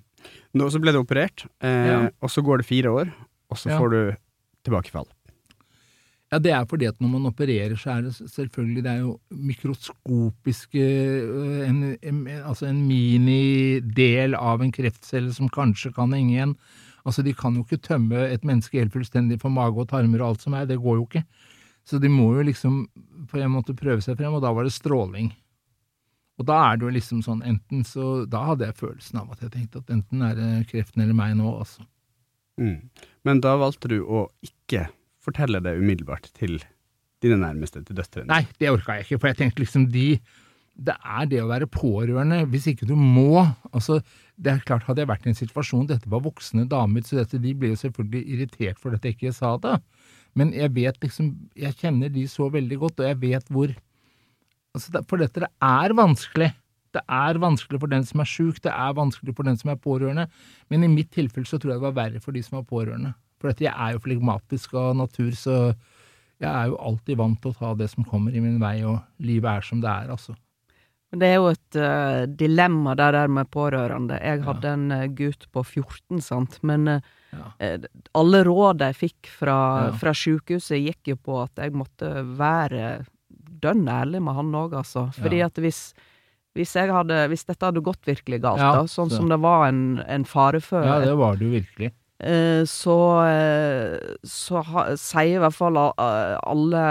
Nå 0.60 0.68
så 0.68 0.84
ble 0.84 0.92
du 0.92 1.00
operert, 1.00 1.48
eh, 1.64 1.92
ja. 1.94 2.00
og 2.20 2.32
så 2.32 2.44
går 2.44 2.60
det 2.60 2.68
fire 2.68 2.92
år, 2.92 3.14
og 3.48 3.56
så 3.56 3.72
ja. 3.72 3.80
får 3.80 3.94
du 3.94 4.02
tilbakefall. 4.68 5.08
Ja, 6.28 6.38
det 6.44 6.52
er 6.52 6.66
fordi 6.69 6.84
at 6.90 6.98
når 7.00 7.12
man 7.14 7.28
opererer, 7.30 7.72
så 7.80 7.94
er 7.94 8.02
det 8.04 8.12
selvfølgelig 8.19 8.82
det 8.84 8.90
er 8.92 8.98
jo 9.00 9.14
mikroskopiske 9.32 10.82
eh, 10.84 11.62
en, 11.69 11.78
en, 12.02 12.19
Altså 12.42 12.69
en 12.69 12.82
minidel 12.84 14.36
av 14.36 14.60
en 14.62 14.72
kreftcelle 14.72 15.32
som 15.32 15.48
kanskje 15.48 15.94
kan 15.96 16.12
henge 16.12 16.34
igjen. 16.34 16.54
Altså, 17.08 17.25
de 17.25 17.32
kan 17.32 17.56
jo 17.56 17.64
ikke 17.64 17.80
tømme 17.80 18.26
et 18.28 18.44
menneske 18.44 18.76
helt 18.76 18.92
fullstendig 18.92 19.40
for 19.40 19.48
mage 19.54 19.80
og 19.80 19.88
tarmer 19.88 20.20
og 20.20 20.34
alt 20.34 20.44
som 20.44 20.56
er, 20.58 20.69
det 20.69 20.76
går 20.82 20.98
jo 20.98 21.06
ikke. 21.06 21.25
Så 21.88 21.96
de 22.02 22.10
må 22.12 22.34
jo 22.36 22.44
liksom 22.44 22.82
på 23.30 23.40
en 23.40 23.54
måte 23.54 23.76
prøve 23.76 24.04
seg 24.04 24.19
frem, 24.19 24.34
og 24.36 24.44
da 24.44 24.52
var 24.52 24.69
det 24.69 24.75
stråling. 24.76 25.30
Og 26.38 26.46
da 26.46 26.58
er 26.66 26.76
det 26.76 26.84
jo 26.84 26.92
liksom 26.94 27.22
sånn, 27.25 27.40
enten 27.42 27.80
så 27.86 28.26
Da 28.30 28.44
hadde 28.50 28.69
jeg 28.69 28.76
følelsen 28.78 29.19
av 29.19 29.32
at 29.34 29.40
jeg 29.42 29.54
tenkte 29.56 29.80
at 29.80 29.88
enten 29.90 30.22
er 30.22 30.36
det 30.36 30.50
kreften 30.70 31.02
eller 31.02 31.16
meg 31.16 31.32
nå, 31.38 31.56
altså. 31.64 31.88
Mm. 32.60 32.90
Men 33.25 33.40
da 33.42 33.56
valgte 33.58 33.90
du 33.90 34.02
å 34.02 34.28
ikke 34.44 34.88
fortelle 35.28 35.62
det 35.64 35.76
umiddelbart 35.78 36.28
til 36.36 36.58
dine 37.22 37.38
nærmeste, 37.40 37.84
til 37.86 37.98
døtrene? 37.98 38.28
Nei, 38.30 38.44
det 38.60 38.72
orka 38.72 38.98
jeg 38.98 39.08
ikke, 39.08 39.22
for 39.22 39.32
jeg 39.32 39.42
tenkte 39.42 39.64
liksom 39.64 39.88
de 39.94 40.10
det 40.78 40.94
er 40.94 41.26
det 41.26 41.40
å 41.42 41.48
være 41.50 41.66
pårørende, 41.66 42.44
hvis 42.52 42.69
ikke 42.70 42.86
du 42.86 42.94
må. 42.94 43.42
altså, 43.72 43.98
det 44.38 44.52
er 44.52 44.60
klart 44.66 44.86
Hadde 44.86 45.02
jeg 45.02 45.10
vært 45.10 45.26
i 45.26 45.32
en 45.32 45.38
situasjon 45.38 45.88
Dette 45.90 46.10
var 46.10 46.22
voksne 46.22 46.69
damer, 46.70 47.02
så 47.02 47.19
dette, 47.19 47.40
de 47.42 47.54
ble 47.58 47.72
jo 47.72 47.80
selvfølgelig 47.80 48.22
irritert 48.36 48.78
for 48.78 48.94
at 48.94 49.02
jeg 49.02 49.16
ikke 49.16 49.34
sa 49.34 49.56
det. 49.58 49.75
Men 50.38 50.52
jeg 50.54 50.70
vet 50.76 51.00
liksom 51.02 51.32
Jeg 51.58 51.75
kjenner 51.80 52.12
de 52.14 52.25
så 52.30 52.46
veldig 52.54 52.78
godt, 52.78 53.02
og 53.02 53.10
jeg 53.10 53.20
vet 53.25 53.50
hvor 53.50 53.75
altså, 54.76 55.02
For 55.10 55.19
dette 55.19 55.42
det 55.42 55.50
er 55.50 55.96
vanskelig. 55.98 56.52
Det 56.94 57.02
er 57.04 57.42
vanskelig 57.42 57.80
for 57.82 57.90
den 57.90 58.06
som 58.06 58.22
er 58.22 58.30
sjuk, 58.30 58.62
det 58.64 58.72
er 58.72 58.94
vanskelig 58.96 59.34
for 59.36 59.50
den 59.50 59.58
som 59.58 59.75
er 59.75 59.82
pårørende. 59.82 60.28
Men 60.70 60.86
i 60.86 60.92
mitt 60.92 61.10
tilfelle 61.12 61.46
så 61.46 61.58
tror 61.58 61.75
jeg 61.75 61.82
det 61.82 61.88
var 61.90 61.98
verre 61.98 62.22
for 62.22 62.32
de 62.32 62.42
som 62.46 62.60
var 62.60 62.70
pårørende. 62.70 63.12
For 63.38 63.50
dette, 63.50 63.67
jeg 63.69 63.75
er 63.75 63.94
jo 63.94 64.02
flegmatisk 64.05 64.75
av 64.79 64.96
natur, 64.99 65.31
så 65.38 65.56
jeg 66.38 66.50
er 66.50 66.69
jo 66.70 66.79
alltid 66.90 67.19
vant 67.19 67.40
til 67.43 67.55
å 67.55 67.58
ta 67.58 67.73
det 67.79 67.88
som 67.93 68.06
kommer 68.06 68.35
i 68.35 68.43
min 68.43 68.61
vei, 68.62 68.76
og 68.87 69.00
livet 69.23 69.58
er 69.58 69.67
som 69.67 69.82
det 69.82 69.90
er, 69.90 70.12
altså. 70.14 70.37
Men 71.08 71.23
det 71.23 71.29
er 71.29 71.38
jo 71.38 71.46
et 71.49 71.76
uh, 71.81 72.23
dilemma 72.29 72.93
det 72.99 73.06
der 73.17 73.31
med 73.32 73.49
pårørende. 73.49 74.19
Jeg 74.20 74.43
hadde 74.44 74.69
ja. 74.69 74.76
en 74.76 74.90
uh, 74.93 75.06
gutt 75.17 75.46
på 75.56 75.62
14, 75.64 76.20
sant, 76.25 76.58
men 76.69 76.85
uh, 76.99 77.14
ja. 77.32 77.79
alle 78.19 78.43
råd 78.44 78.85
jeg 78.85 78.99
fikk 78.99 79.31
fra, 79.38 79.56
ja. 79.87 79.94
fra 80.02 80.12
sjukehuset, 80.17 80.76
gikk 80.85 81.14
jo 81.14 81.17
på 81.31 81.40
at 81.46 81.64
jeg 81.64 81.73
måtte 81.76 82.12
være 82.37 82.99
dønn 83.62 83.88
ærlig 83.90 84.20
med 84.25 84.37
han 84.37 84.55
òg, 84.61 84.76
altså. 84.82 85.08
Fordi 85.17 85.40
at 85.46 85.58
hvis, 85.62 85.81
hvis, 86.58 86.76
hadde, 86.76 87.23
hvis, 87.32 87.46
dette 87.49 87.70
hadde 87.70 87.85
gått 87.85 88.05
virkelig 88.08 88.43
galt, 88.44 88.62
da, 88.62 88.85
sånn 88.90 89.11
så. 89.11 89.23
som 89.23 89.32
det 89.32 89.40
var 89.43 89.69
en, 89.70 90.02
en 90.05 90.29
fare 90.29 90.61
før 90.64 90.87
Ja, 90.87 91.00
det 91.08 91.17
var 91.19 91.40
det 91.40 91.49
jo 91.49 91.56
virkelig. 91.56 91.93
Så, 92.18 92.94
så 94.26 94.62
ha, 94.66 94.82
sier 94.98 95.36
i 95.36 95.42
hvert 95.44 95.54
fall 95.54 95.78
alle 95.78 96.86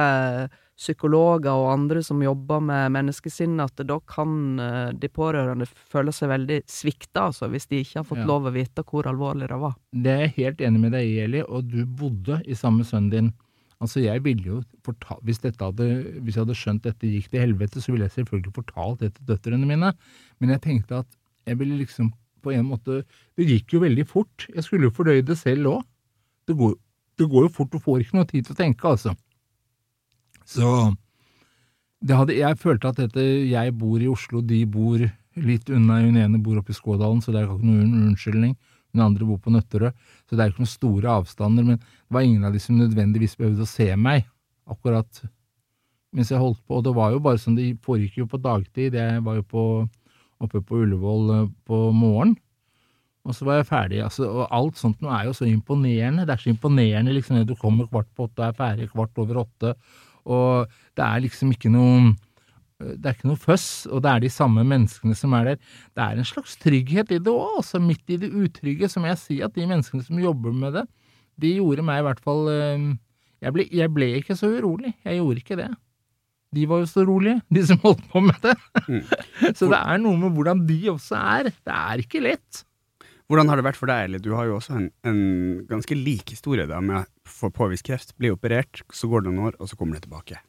psykologer 0.78 1.58
og 1.58 1.72
andre 1.72 2.04
som 2.06 2.22
jobber 2.22 2.62
med 2.64 2.94
menneskesinn, 2.94 3.58
at 3.64 3.82
da 3.90 3.98
kan 4.10 4.62
eh, 4.62 4.92
de 4.94 5.10
pårørende 5.10 5.66
føle 5.68 6.14
seg 6.14 6.30
veldig 6.32 6.60
svikta, 6.70 7.28
altså, 7.32 7.50
hvis 7.52 7.66
de 7.72 7.82
ikke 7.82 8.00
har 8.02 8.08
fått 8.08 8.22
ja. 8.22 8.28
lov 8.30 8.48
å 8.48 8.54
vite 8.54 8.86
hvor 8.88 9.10
alvorlig 9.10 9.50
det 9.50 9.58
var. 9.62 9.74
Det 9.92 10.14
er 10.14 10.24
jeg 10.28 10.36
helt 10.38 10.64
enig 10.70 10.84
med 10.86 10.94
deg 10.94 11.10
i, 11.10 11.18
Eli, 11.26 11.44
og 11.44 11.72
du 11.72 11.82
bodde 11.86 12.40
i 12.46 12.58
samme 12.58 12.86
sønnen 12.88 13.10
din. 13.14 13.34
Altså, 13.82 14.02
jeg 14.06 14.22
ville 14.26 14.46
jo 14.46 14.62
fortalt, 14.86 15.24
hvis, 15.26 15.42
hadde, 15.42 15.90
hvis 16.22 16.38
jeg 16.38 16.46
hadde 16.46 16.60
skjønt 16.62 16.86
dette 16.86 17.10
gikk 17.10 17.32
til 17.34 17.44
helvete, 17.46 17.82
så 17.82 17.94
ville 17.94 18.06
jeg 18.06 18.20
selvfølgelig 18.20 18.54
fortalt 18.56 19.02
det 19.02 19.12
til 19.18 19.34
døtrene 19.34 19.70
mine, 19.70 19.92
men 20.38 20.54
jeg 20.54 20.66
tenkte 20.66 21.02
at 21.02 21.20
jeg 21.48 21.58
ville 21.58 21.82
liksom 21.82 22.14
på 22.44 22.54
en 22.56 22.66
måte 22.70 23.02
Det 23.38 23.46
gikk 23.48 23.76
jo 23.76 23.84
veldig 23.84 24.06
fort. 24.08 24.48
Jeg 24.54 24.64
skulle 24.66 24.90
jo 24.90 24.96
fordøye 24.96 25.26
det 25.26 25.38
selv 25.40 25.72
òg. 25.72 25.82
Det, 26.48 26.56
det 27.20 27.28
går 27.30 27.48
jo 27.48 27.54
fort, 27.54 27.72
du 27.72 27.80
får 27.84 28.04
ikke 28.04 28.18
noe 28.18 28.30
tid 28.30 28.48
til 28.48 28.56
å 28.56 28.60
tenke, 28.62 28.88
altså. 28.88 29.14
Så 30.48 30.72
hadde, 32.08 32.38
jeg 32.38 32.60
følte 32.62 32.92
at 32.92 33.00
dette 33.02 33.24
Jeg 33.50 33.74
bor 33.76 34.00
i 34.00 34.08
Oslo, 34.08 34.42
de 34.42 34.62
bor 34.66 35.02
litt 35.38 35.70
unna. 35.70 36.02
Hun 36.06 36.18
ene 36.18 36.42
bor 36.42 36.60
oppe 36.62 36.74
i 36.74 36.78
Skådalen, 36.78 37.22
så 37.22 37.34
det 37.34 37.42
er 37.42 37.50
ikke 37.50 37.68
noen 37.68 38.10
unnskyldning. 38.12 38.56
Hun 38.94 39.04
andre 39.04 39.28
bor 39.28 39.40
på 39.44 39.54
Nøtterøy, 39.54 39.92
så 40.26 40.36
det 40.36 40.44
er 40.44 40.54
ikke 40.54 40.64
noen 40.64 40.72
store 40.72 41.16
avstander. 41.20 41.66
Men 41.68 41.82
det 41.82 42.16
var 42.16 42.26
ingen 42.26 42.48
av 42.48 42.56
de 42.56 42.62
som 42.64 42.78
nødvendigvis 42.80 43.38
behøvde 43.40 43.66
å 43.66 43.70
se 43.70 43.90
meg 44.00 44.26
akkurat 44.68 45.24
mens 46.16 46.32
jeg 46.32 46.42
holdt 46.42 46.62
på. 46.66 46.80
Og 46.80 46.86
det 46.86 46.94
var 46.96 47.14
jo 47.14 47.22
bare 47.24 47.42
sånn, 47.42 47.58
det 47.58 47.76
foregikk 47.86 48.22
jo 48.22 48.28
på 48.32 48.40
dagtid. 48.42 48.96
Jeg 48.98 49.24
var 49.26 49.40
jo 49.40 49.46
på, 49.46 49.64
oppe 50.44 50.62
på 50.62 50.84
Ullevål 50.84 51.34
eh, 51.36 51.48
på 51.68 51.88
morgenen. 51.96 52.38
Og 53.28 53.36
så 53.36 53.44
var 53.44 53.60
jeg 53.60 53.68
ferdig. 53.68 53.98
Altså, 54.06 54.28
og 54.30 54.54
alt 54.56 54.78
sånt 54.80 55.02
nå 55.04 55.10
er 55.12 55.26
jo 55.28 55.34
så 55.36 55.48
imponerende. 55.50 56.24
Det 56.24 56.38
er 56.38 56.44
så 56.46 56.54
imponerende 56.54 57.16
liksom, 57.16 57.36
når 57.36 57.50
du 57.50 57.58
kommer 57.60 57.90
kvart 57.90 58.08
på 58.16 58.30
åtte 58.30 58.40
og 58.40 58.48
er 58.48 58.56
ferdig 58.56 58.88
kvart 58.94 59.20
over 59.20 59.42
åtte. 59.44 59.74
Og 60.28 60.78
det 60.96 61.04
er 61.04 61.26
liksom 61.26 61.52
ikke 61.56 61.72
noe 61.74 62.14
det 62.78 63.10
er 63.10 63.16
ikke 63.16 63.32
noe 63.32 63.42
føss, 63.42 63.88
og 63.90 64.04
det 64.06 64.10
er 64.12 64.22
de 64.22 64.30
samme 64.30 64.62
menneskene 64.62 65.16
som 65.18 65.34
er 65.34 65.48
der. 65.50 65.62
Det 65.98 66.04
er 66.04 66.20
en 66.22 66.28
slags 66.30 66.54
trygghet 66.62 67.10
i 67.10 67.18
det 67.18 67.32
òg, 67.32 67.56
altså 67.64 67.82
midt 67.82 68.14
i 68.14 68.20
det 68.22 68.30
utrygge, 68.30 68.86
som 68.92 69.08
jeg 69.10 69.18
sier 69.18 69.48
at 69.48 69.56
de 69.56 69.66
menneskene 69.66 70.06
som 70.06 70.20
jobber 70.22 70.54
med 70.54 70.78
det, 70.78 70.84
de 71.42 71.56
gjorde 71.56 71.86
meg 71.86 72.04
i 72.04 72.06
hvert 72.06 72.22
fall 72.22 72.52
eh, 72.54 72.86
jeg 73.42 73.54
ble, 73.54 73.66
jeg 73.74 73.94
ble 73.94 74.12
ikke 74.20 74.38
så 74.38 74.50
urolig, 74.54 74.94
jeg 75.06 75.20
gjorde 75.20 75.44
ikke 75.44 75.58
det. 75.60 75.72
De 76.56 76.64
var 76.70 76.84
jo 76.84 76.88
så 76.90 77.04
rolige, 77.08 77.42
de 77.52 77.64
som 77.68 77.80
holdt 77.84 78.06
på 78.12 78.22
med 78.24 78.38
det. 78.44 78.56
Mm. 78.88 79.04
så 79.58 79.68
det 79.68 79.82
er 79.82 80.02
noe 80.04 80.20
med 80.22 80.36
hvordan 80.38 80.64
de 80.70 80.80
også 80.94 81.20
er. 81.20 81.52
Det 81.52 81.76
er 81.76 82.04
ikke 82.04 82.24
lett. 82.24 82.64
Hvordan 83.28 83.52
har 83.52 83.60
det 83.60 83.66
vært 83.68 83.80
for 83.80 83.92
deg, 83.92 84.06
eller 84.08 84.22
du 84.24 84.30
har 84.38 84.48
jo 84.48 84.56
også 84.56 84.78
en, 84.78 84.86
en 85.08 85.18
ganske 85.68 85.96
lik 86.00 86.32
historie 86.32 86.68
da, 86.70 86.80
med 86.80 87.02
å 87.02 87.08
få 87.28 87.50
påvist 87.52 87.84
kreft, 87.88 88.16
bli 88.20 88.32
operert, 88.32 88.86
så 88.96 89.10
går 89.12 89.26
det 89.26 89.34
noen 89.34 89.50
år, 89.50 89.58
og 89.60 89.68
så 89.68 89.80
kommer 89.80 89.98
det 89.98 90.06
tilbake. 90.06 90.40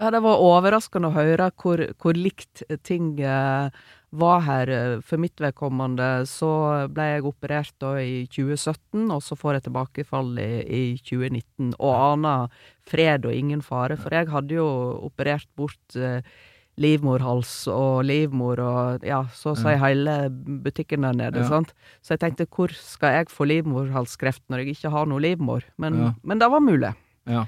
Ja, 0.00 0.10
det 0.12 0.20
var 0.24 0.40
overraskende 0.44 1.08
å 1.10 1.16
høre 1.16 1.48
hvor, 1.60 1.80
hvor 2.00 2.16
likt 2.16 2.62
ting 2.88 3.14
eh, 3.20 3.72
var 4.10 4.42
her. 4.46 4.72
For 5.06 5.20
mitt 5.22 5.40
vedkommende 5.40 6.26
så 6.28 6.50
ble 6.90 7.06
jeg 7.12 7.26
operert 7.30 7.74
da 7.82 7.94
i 8.02 8.24
2017, 8.30 9.06
og 9.06 9.22
så 9.22 9.38
får 9.38 9.58
jeg 9.58 9.66
tilbakefall 9.68 10.32
i, 10.42 10.52
i 10.66 10.84
2019, 10.98 11.74
og 11.78 11.92
aner 11.94 12.62
fred 12.90 13.28
og 13.28 13.34
ingen 13.34 13.62
fare. 13.62 13.98
For 14.00 14.14
jeg 14.14 14.30
hadde 14.32 14.56
jo 14.58 14.68
operert 15.06 15.48
bort 15.58 15.98
eh, 15.98 16.26
livmorhals 16.80 17.52
og 17.70 18.04
livmor 18.08 18.60
og 18.64 19.04
ja, 19.06 19.20
så 19.36 19.52
å 19.52 19.58
si 19.58 19.74
hele 19.82 20.16
butikken 20.64 21.04
der 21.06 21.16
nede. 21.18 21.44
Ja. 21.44 21.50
sant? 21.50 21.74
Så 22.00 22.14
jeg 22.14 22.24
tenkte 22.24 22.48
hvor 22.50 22.72
skal 22.74 23.18
jeg 23.18 23.32
få 23.32 23.46
livmorhalskreft 23.50 24.42
når 24.48 24.64
jeg 24.64 24.78
ikke 24.78 24.94
har 24.94 25.10
noe 25.10 25.22
livmor? 25.22 25.66
Men, 25.82 26.00
ja. 26.00 26.10
men 26.24 26.42
det 26.42 26.50
var 26.52 26.64
mulig. 26.64 26.94
Ja. 27.28 27.44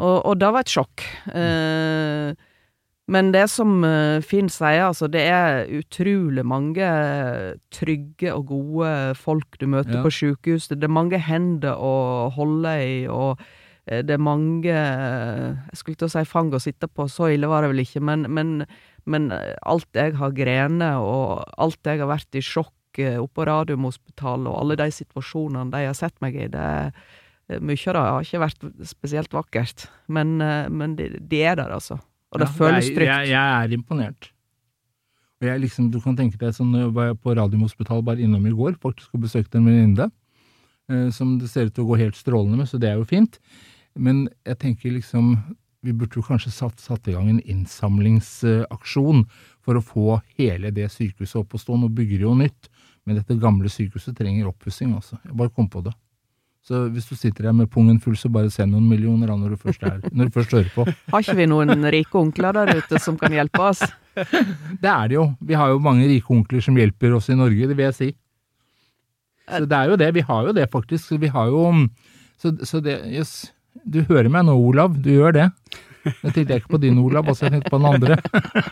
Og, 0.00 0.16
og 0.26 0.40
det 0.40 0.50
var 0.50 0.64
et 0.64 0.74
sjokk. 0.74 1.04
Eh, 1.30 2.34
men 3.10 3.32
det 3.34 3.48
som 3.52 3.82
uh, 3.84 4.22
Finn 4.24 4.48
sier, 4.52 4.86
altså, 4.86 5.10
det 5.12 5.26
er 5.28 5.66
utrolig 5.76 6.44
mange 6.46 6.86
trygge 7.74 8.32
og 8.32 8.46
gode 8.48 8.94
folk 9.20 9.58
du 9.60 9.66
møter 9.68 10.00
på 10.04 10.12
sjukehus. 10.12 10.70
Det 10.72 10.80
er 10.84 10.92
mange 10.92 11.20
hender 11.20 11.76
å 11.76 12.30
holde 12.32 12.78
i, 12.80 12.96
og 13.10 13.42
Eh, 13.86 14.00
det 14.04 14.16
er 14.16 14.22
mange 14.22 14.72
Jeg 14.72 15.78
skulle 15.78 16.00
til 16.00 16.08
å 16.08 16.14
si 16.14 16.24
fang 16.28 16.52
å 16.54 16.62
sitte 16.62 16.88
på, 16.88 17.08
så 17.10 17.30
ille 17.34 17.50
var 17.50 17.64
det 17.64 17.74
vel 17.74 17.84
ikke, 17.84 18.04
men, 18.04 18.28
men 18.32 18.64
men 19.04 19.28
alt 19.68 19.90
jeg 19.92 20.14
har 20.16 20.30
grenet, 20.32 20.96
og 20.96 21.42
alt 21.60 21.84
jeg 21.84 22.00
har 22.00 22.08
vært 22.08 22.38
i 22.38 22.40
sjokk 22.40 22.72
oppe 23.20 23.34
på 23.36 23.44
Radiumhospitalet, 23.44 24.48
og 24.48 24.56
alle 24.62 24.78
de 24.80 24.86
situasjonene 24.96 25.68
de 25.74 25.82
har 25.84 25.98
sett 25.98 26.16
meg 26.24 26.38
i, 26.40 26.46
det 26.48 26.64
mye 27.60 27.92
av 27.92 27.98
det 27.98 28.04
har 28.06 28.24
ikke 28.24 28.40
vært 28.40 28.64
spesielt 28.88 29.36
vakkert, 29.36 29.84
men, 30.08 30.38
men 30.72 30.96
de, 30.96 31.10
de, 31.20 31.42
er 31.44 31.60
der, 31.60 31.74
altså. 31.76 31.98
Og 32.34 32.42
det 32.42 32.48
ja, 32.48 32.54
føles 32.58 32.90
trygt. 32.90 33.08
Jeg, 33.08 33.30
jeg, 33.30 33.64
er 33.64 33.76
imponert. 33.76 34.30
Og 35.40 35.48
jeg 35.48 35.62
liksom, 35.62 35.90
Du 35.94 36.00
kan 36.02 36.16
tenke 36.18 36.38
deg 36.40 36.54
sånn, 36.56 36.74
jeg 36.78 36.92
var 36.96 37.14
på 37.18 37.34
Radiumhospitalet 37.38 38.06
bare 38.06 38.24
innom 38.24 38.46
i 38.48 38.54
går, 38.54 38.78
faktisk 38.82 39.14
og 39.14 39.26
besøkte 39.26 39.60
en 39.60 39.68
venninne 39.68 40.08
eh, 40.90 41.10
som 41.14 41.36
det 41.40 41.50
ser 41.52 41.68
ut 41.68 41.76
til 41.76 41.86
å 41.86 41.92
gå 41.92 42.00
helt 42.02 42.18
strålende 42.18 42.60
med, 42.60 42.70
så 42.70 42.80
det 42.82 42.90
er 42.90 42.98
jo 42.98 43.08
fint. 43.08 43.38
Men 43.94 44.26
jeg 44.42 44.58
tenker 44.62 44.96
liksom 44.96 45.36
vi 45.84 45.92
burde 45.92 46.16
jo 46.16 46.24
kanskje 46.24 46.52
satt, 46.54 46.80
satt, 46.80 47.08
i 47.08 47.12
gang 47.12 47.28
en 47.28 47.42
innsamlingsaksjon 47.44 49.26
for 49.64 49.76
å 49.76 49.84
få 49.84 50.18
hele 50.38 50.72
det 50.72 50.88
sykehuset 50.94 51.42
opp 51.42 51.56
og 51.56 51.60
stå. 51.60 51.76
Nå 51.76 51.90
bygger 51.92 52.22
de 52.22 52.24
jo 52.24 52.32
nytt, 52.38 52.70
men 53.04 53.18
dette 53.18 53.36
gamle 53.40 53.68
sykehuset 53.68 54.16
trenger 54.16 54.48
oppussing, 54.48 54.94
altså. 54.96 55.18
Jeg 55.26 55.36
bare 55.36 55.52
kom 55.52 55.68
på 55.68 55.84
det. 55.84 55.92
Så 56.64 56.86
hvis 56.94 57.10
du 57.10 57.12
sitter 57.12 57.50
her 57.50 57.52
med 57.56 57.68
pungen 57.68 57.98
full, 58.00 58.16
så 58.16 58.30
bare 58.32 58.48
send 58.52 58.72
noen 58.72 58.86
millioner 58.88 59.28
da, 59.28 59.36
når 59.36 59.52
du 59.52 59.60
først, 59.60 59.82
er, 59.84 59.98
når 60.08 60.30
du 60.30 60.36
først 60.38 60.54
hører 60.56 60.70
på. 60.72 60.86
Har 61.12 61.24
ikke 61.24 61.36
vi 61.36 61.46
noen 61.50 61.88
rike 61.92 62.16
onkler 62.16 62.56
der 62.56 62.80
ute 62.80 63.00
som 63.04 63.18
kan 63.20 63.34
hjelpe 63.36 63.60
oss? 63.60 63.84
Det 64.82 64.88
er 64.88 65.10
det 65.10 65.18
jo. 65.18 65.26
Vi 65.44 65.56
har 65.58 65.72
jo 65.72 65.80
mange 65.82 66.06
rike 66.06 66.30
onkler 66.30 66.62
som 66.64 66.76
hjelper 66.78 67.16
oss 67.16 67.28
i 67.34 67.36
Norge, 67.36 67.66
det 67.66 67.74
vil 67.74 67.88
jeg 67.88 67.96
si. 67.96 68.10
Så 69.44 69.66
det 69.68 69.76
er 69.76 69.90
jo 69.90 69.96
det. 70.00 70.12
Vi 70.16 70.22
har 70.24 70.46
jo 70.46 70.52
det, 70.56 70.68
faktisk. 70.72 71.08
Så 71.08 71.18
vi 71.20 71.28
har 71.34 71.50
jo 71.52 71.64
Så, 72.40 72.54
så 72.64 72.80
det 72.80 72.94
yes. 73.10 73.52
Du 73.84 74.00
hører 74.08 74.30
meg 74.30 74.46
nå, 74.46 74.54
Olav. 74.54 74.94
Du 75.02 75.10
gjør 75.10 75.34
det. 75.34 75.48
Jeg 76.04 76.34
tenkte 76.34 76.58
ikke 76.60 76.74
på 76.74 76.80
din, 76.82 76.98
Olav, 77.00 77.28
altså 77.28 77.46
jeg 77.46 77.54
tenkte 77.54 77.72
på 77.72 77.80
den 77.80 77.88
andre. 77.88 78.16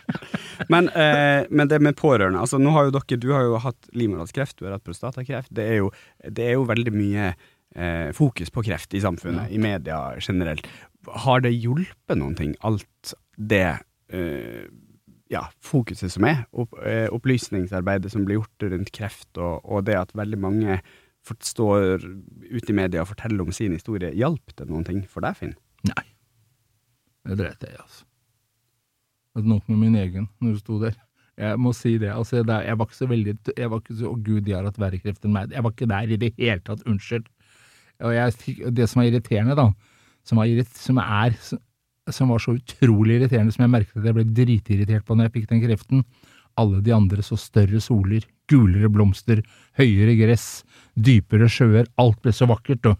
men, 0.73 0.89
eh, 0.89 1.49
men, 1.49 1.69
det 1.69 1.81
med 1.81 1.97
pårørende 1.97 2.43
altså 2.43 2.61
nå 2.61 2.75
har 2.75 2.89
jo 2.89 2.95
dere, 2.95 3.19
Du 3.21 3.31
har 3.33 3.47
jo 3.49 3.61
hatt 3.63 3.89
livmorhalskreft, 3.97 4.59
du 4.59 4.67
har 4.67 4.77
hatt 4.77 4.85
prostatakreft. 4.85 5.49
Det 5.51 5.65
er 5.65 5.81
jo, 5.81 5.91
det 6.29 6.51
er 6.51 6.59
jo 6.59 6.69
veldig 6.69 6.93
mye 6.95 7.33
eh, 7.75 8.11
fokus 8.17 8.53
på 8.53 8.65
kreft 8.67 8.95
i 8.95 9.03
samfunnet, 9.03 9.51
ja. 9.51 9.55
i 9.55 9.61
media 9.63 9.99
generelt. 10.21 10.67
Har 11.25 11.43
det 11.45 11.55
hjulpet 11.55 12.19
noen 12.19 12.37
ting, 12.39 12.55
alt 12.67 13.15
det 13.37 13.67
eh, 14.13 14.67
ja, 15.33 15.47
fokuset 15.65 16.13
som 16.13 16.27
er, 16.29 16.45
opp, 16.53 16.77
eh, 16.85 17.09
opplysningsarbeidet 17.13 18.13
som 18.13 18.27
blir 18.29 18.41
gjort 18.41 18.69
rundt 18.75 18.93
kreft, 18.95 19.31
og, 19.39 19.63
og 19.65 19.87
det 19.89 19.97
at 19.99 20.15
veldig 20.19 20.41
mange 20.41 20.81
står 21.23 22.03
ute 22.51 22.73
i 22.73 22.77
media 22.77 23.05
og 23.05 23.13
forteller 23.13 23.45
om 23.45 23.55
sin 23.55 23.75
historie, 23.77 24.11
hjalp 24.19 24.57
det 24.59 24.67
noen 24.69 24.85
ting 24.87 25.05
for 25.09 25.25
deg, 25.25 25.39
Finn? 25.39 25.55
Nei, 25.87 26.05
det 27.29 27.39
dreit 27.39 27.63
jeg 27.63 27.77
i, 27.77 27.81
altså. 27.81 28.05
Det 29.33 29.41
er 29.41 29.49
nok 29.49 29.69
med 29.71 29.79
min 29.81 29.97
egen 29.97 30.29
når 30.43 30.57
du 30.57 30.61
sto 30.61 30.79
der. 30.83 30.99
Jeg 31.41 31.59
må 31.65 31.73
si 31.73 31.95
det. 31.97 32.11
altså 32.13 32.43
Jeg 32.43 32.79
var 32.79 32.87
ikke 32.87 32.97
så 32.99 33.07
veldig 33.09 33.35
jeg 33.57 33.71
var 33.73 33.81
ikke 33.81 33.95
så, 33.97 34.11
Å 34.11 34.19
gud, 34.21 34.43
de 34.45 34.53
har 34.53 34.67
hatt 34.69 34.81
verre 34.81 34.99
kreft 35.01 35.25
enn 35.25 35.33
meg. 35.33 35.55
Jeg 35.55 35.65
var 35.65 35.73
ikke 35.73 35.89
der 35.89 36.11
i 36.13 36.19
det 36.21 36.35
hele 36.37 36.61
tatt. 36.61 36.83
Unnskyld. 36.85 37.25
Og 38.03 38.15
jeg, 38.17 38.57
det 38.75 38.89
som 38.91 39.03
var 39.03 39.09
irriterende, 39.09 39.57
da, 39.59 39.69
som, 40.27 40.41
var, 40.41 40.51
irrit, 40.51 40.71
som, 40.79 40.99
er, 41.03 41.37
som 42.11 42.33
var 42.33 42.43
så 42.43 42.57
utrolig 42.59 43.19
irriterende, 43.19 43.55
som 43.55 43.65
jeg 43.67 43.75
merket 43.77 44.01
at 44.01 44.11
jeg 44.11 44.19
ble 44.19 44.27
dritirritert 44.39 45.07
på 45.07 45.17
når 45.17 45.29
jeg 45.29 45.37
fikk 45.39 45.51
den 45.53 45.65
kreften, 45.65 46.05
alle 46.61 46.83
de 46.85 46.93
andre 46.93 47.25
så 47.25 47.39
større 47.41 47.81
soler, 47.81 48.27
gulere 48.51 48.91
blomster, 48.93 49.41
høyere 49.79 50.17
gress, 50.19 50.65
dypere 50.95 51.49
sjøer, 51.49 51.89
alt 52.03 52.21
ble 52.25 52.35
så 52.37 52.49
vakkert, 52.51 52.91
og 52.91 52.99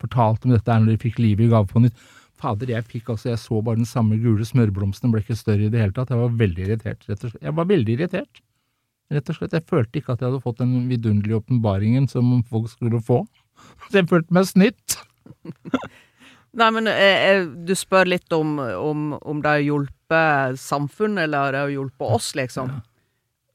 fortalte 0.00 0.48
om 0.48 0.54
dette 0.54 0.78
når 0.78 0.94
de 0.94 1.02
fikk 1.02 1.20
livet 1.20 1.48
i 1.48 1.52
gave 1.52 1.68
på 1.68 1.82
nytt. 1.84 2.06
Fader, 2.38 2.70
jeg 2.70 2.86
fikk 2.86 3.10
altså, 3.12 3.32
jeg 3.32 3.40
så 3.42 3.58
bare 3.66 3.80
den 3.80 3.88
samme 3.88 4.16
gule 4.22 4.46
smørblomsten, 4.46 5.10
ble 5.10 5.24
ikke 5.24 5.36
større 5.36 5.66
i 5.66 5.72
det 5.72 5.82
hele 5.82 5.94
tatt. 5.96 6.12
Jeg 6.14 6.22
var 6.22 6.36
veldig 6.38 6.68
irritert, 6.68 7.02
rett 7.10 7.24
og 7.24 7.32
slett. 7.32 7.42
Jeg 7.42 7.56
var 7.58 7.66
veldig 7.66 7.96
irritert. 7.96 8.42
Rett 9.10 9.32
og 9.32 9.38
slett. 9.38 9.56
Jeg 9.56 9.66
følte 9.66 9.98
ikke 9.98 10.14
at 10.14 10.22
jeg 10.22 10.30
hadde 10.30 10.44
fått 10.44 10.60
den 10.62 10.74
vidunderlige 10.90 11.40
åpenbaringen 11.40 12.06
som 12.12 12.30
folk 12.46 12.70
skulle 12.70 13.00
få. 13.02 13.24
Så 13.88 14.00
er 14.00 14.10
fullt 14.10 14.30
med 14.34 14.48
snytt. 14.48 14.98
Nei, 16.58 16.68
men 16.74 16.90
eh, 16.90 17.24
eh, 17.28 17.46
du 17.46 17.74
spør 17.76 18.08
litt 18.08 18.32
om, 18.34 18.58
om, 18.58 19.10
om 19.20 19.42
det 19.44 19.56
har 19.56 19.64
hjulpet 19.64 20.60
samfunnet, 20.60 21.26
eller 21.28 21.54
det 21.54 21.64
har 21.66 21.74
hjulpet 21.74 22.14
oss, 22.18 22.32
liksom? 22.38 22.72
Ja. 22.72 22.84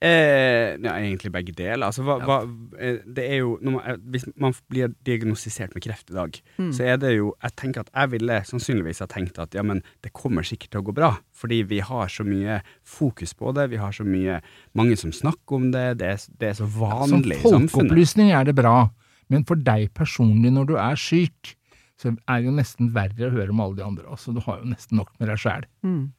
Eh, 0.03 0.75
ja, 0.83 0.97
egentlig 0.99 1.31
begge 1.31 1.53
deler. 1.55 1.85
Altså, 1.87 2.03
hva, 2.03 2.17
hva, 2.27 2.41
eh, 2.75 2.97
det 3.07 3.23
er 3.23 3.37
jo 3.39 3.53
man, 3.63 3.77
eh, 3.87 3.95
Hvis 4.11 4.25
man 4.35 4.51
blir 4.67 4.91
diagnostisert 5.07 5.71
med 5.71 5.83
kreft 5.85 6.11
i 6.11 6.17
dag, 6.17 6.39
mm. 6.57 6.73
så 6.75 6.83
er 6.83 6.97
det 6.99 7.13
jo 7.13 7.29
Jeg 7.39 7.55
tenker 7.55 7.85
at 7.85 7.91
jeg 7.93 8.11
ville 8.11 8.41
sannsynligvis 8.43 8.99
ha 8.99 9.07
tenkt 9.07 9.39
at 9.39 9.55
ja, 9.55 9.63
men 9.63 9.79
det 10.03 10.11
kommer 10.11 10.43
sikkert 10.43 10.73
til 10.75 10.83
å 10.83 10.87
gå 10.89 10.95
bra. 10.97 11.13
Fordi 11.31 11.61
vi 11.63 11.79
har 11.79 12.11
så 12.11 12.27
mye 12.27 12.59
fokus 12.83 13.31
på 13.31 13.53
det, 13.55 13.69
vi 13.71 13.79
har 13.79 13.95
så 13.95 14.03
mye 14.03 14.41
Mange 14.75 14.99
som 14.99 15.15
snakker 15.15 15.55
om 15.55 15.71
det, 15.71 15.85
det 16.03 16.11
er, 16.17 16.27
det 16.35 16.51
er 16.51 16.59
så 16.59 16.67
vanlig 16.67 17.39
ja, 17.39 17.55
Som 17.55 17.69
folkeopplysning 17.71 18.33
er 18.35 18.43
det 18.43 18.57
bra, 18.59 18.89
men 19.31 19.45
for 19.47 19.59
deg 19.59 19.91
personlig 19.97 20.51
når 20.53 20.71
du 20.71 20.73
er 20.81 20.99
syk, 20.99 21.53
så 21.99 22.11
er 22.11 22.41
det 22.41 22.49
jo 22.49 22.55
nesten 22.57 22.89
verre 22.95 23.29
å 23.29 23.33
høre 23.33 23.53
om 23.53 23.61
alle 23.63 23.79
de 23.79 23.85
andre. 23.85 24.07
Altså, 24.11 24.33
du 24.35 24.41
har 24.43 24.59
jo 24.59 24.71
nesten 24.71 24.99
nok 24.99 25.13
med 25.19 25.29
deg 25.31 25.39
sjæl. 25.39 25.67
Mm. 25.85 26.11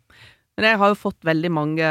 Men 0.54 0.68
jeg 0.68 0.78
har 0.80 0.92
jo 0.92 1.00
fått 1.00 1.26
veldig 1.26 1.50
mange 1.50 1.88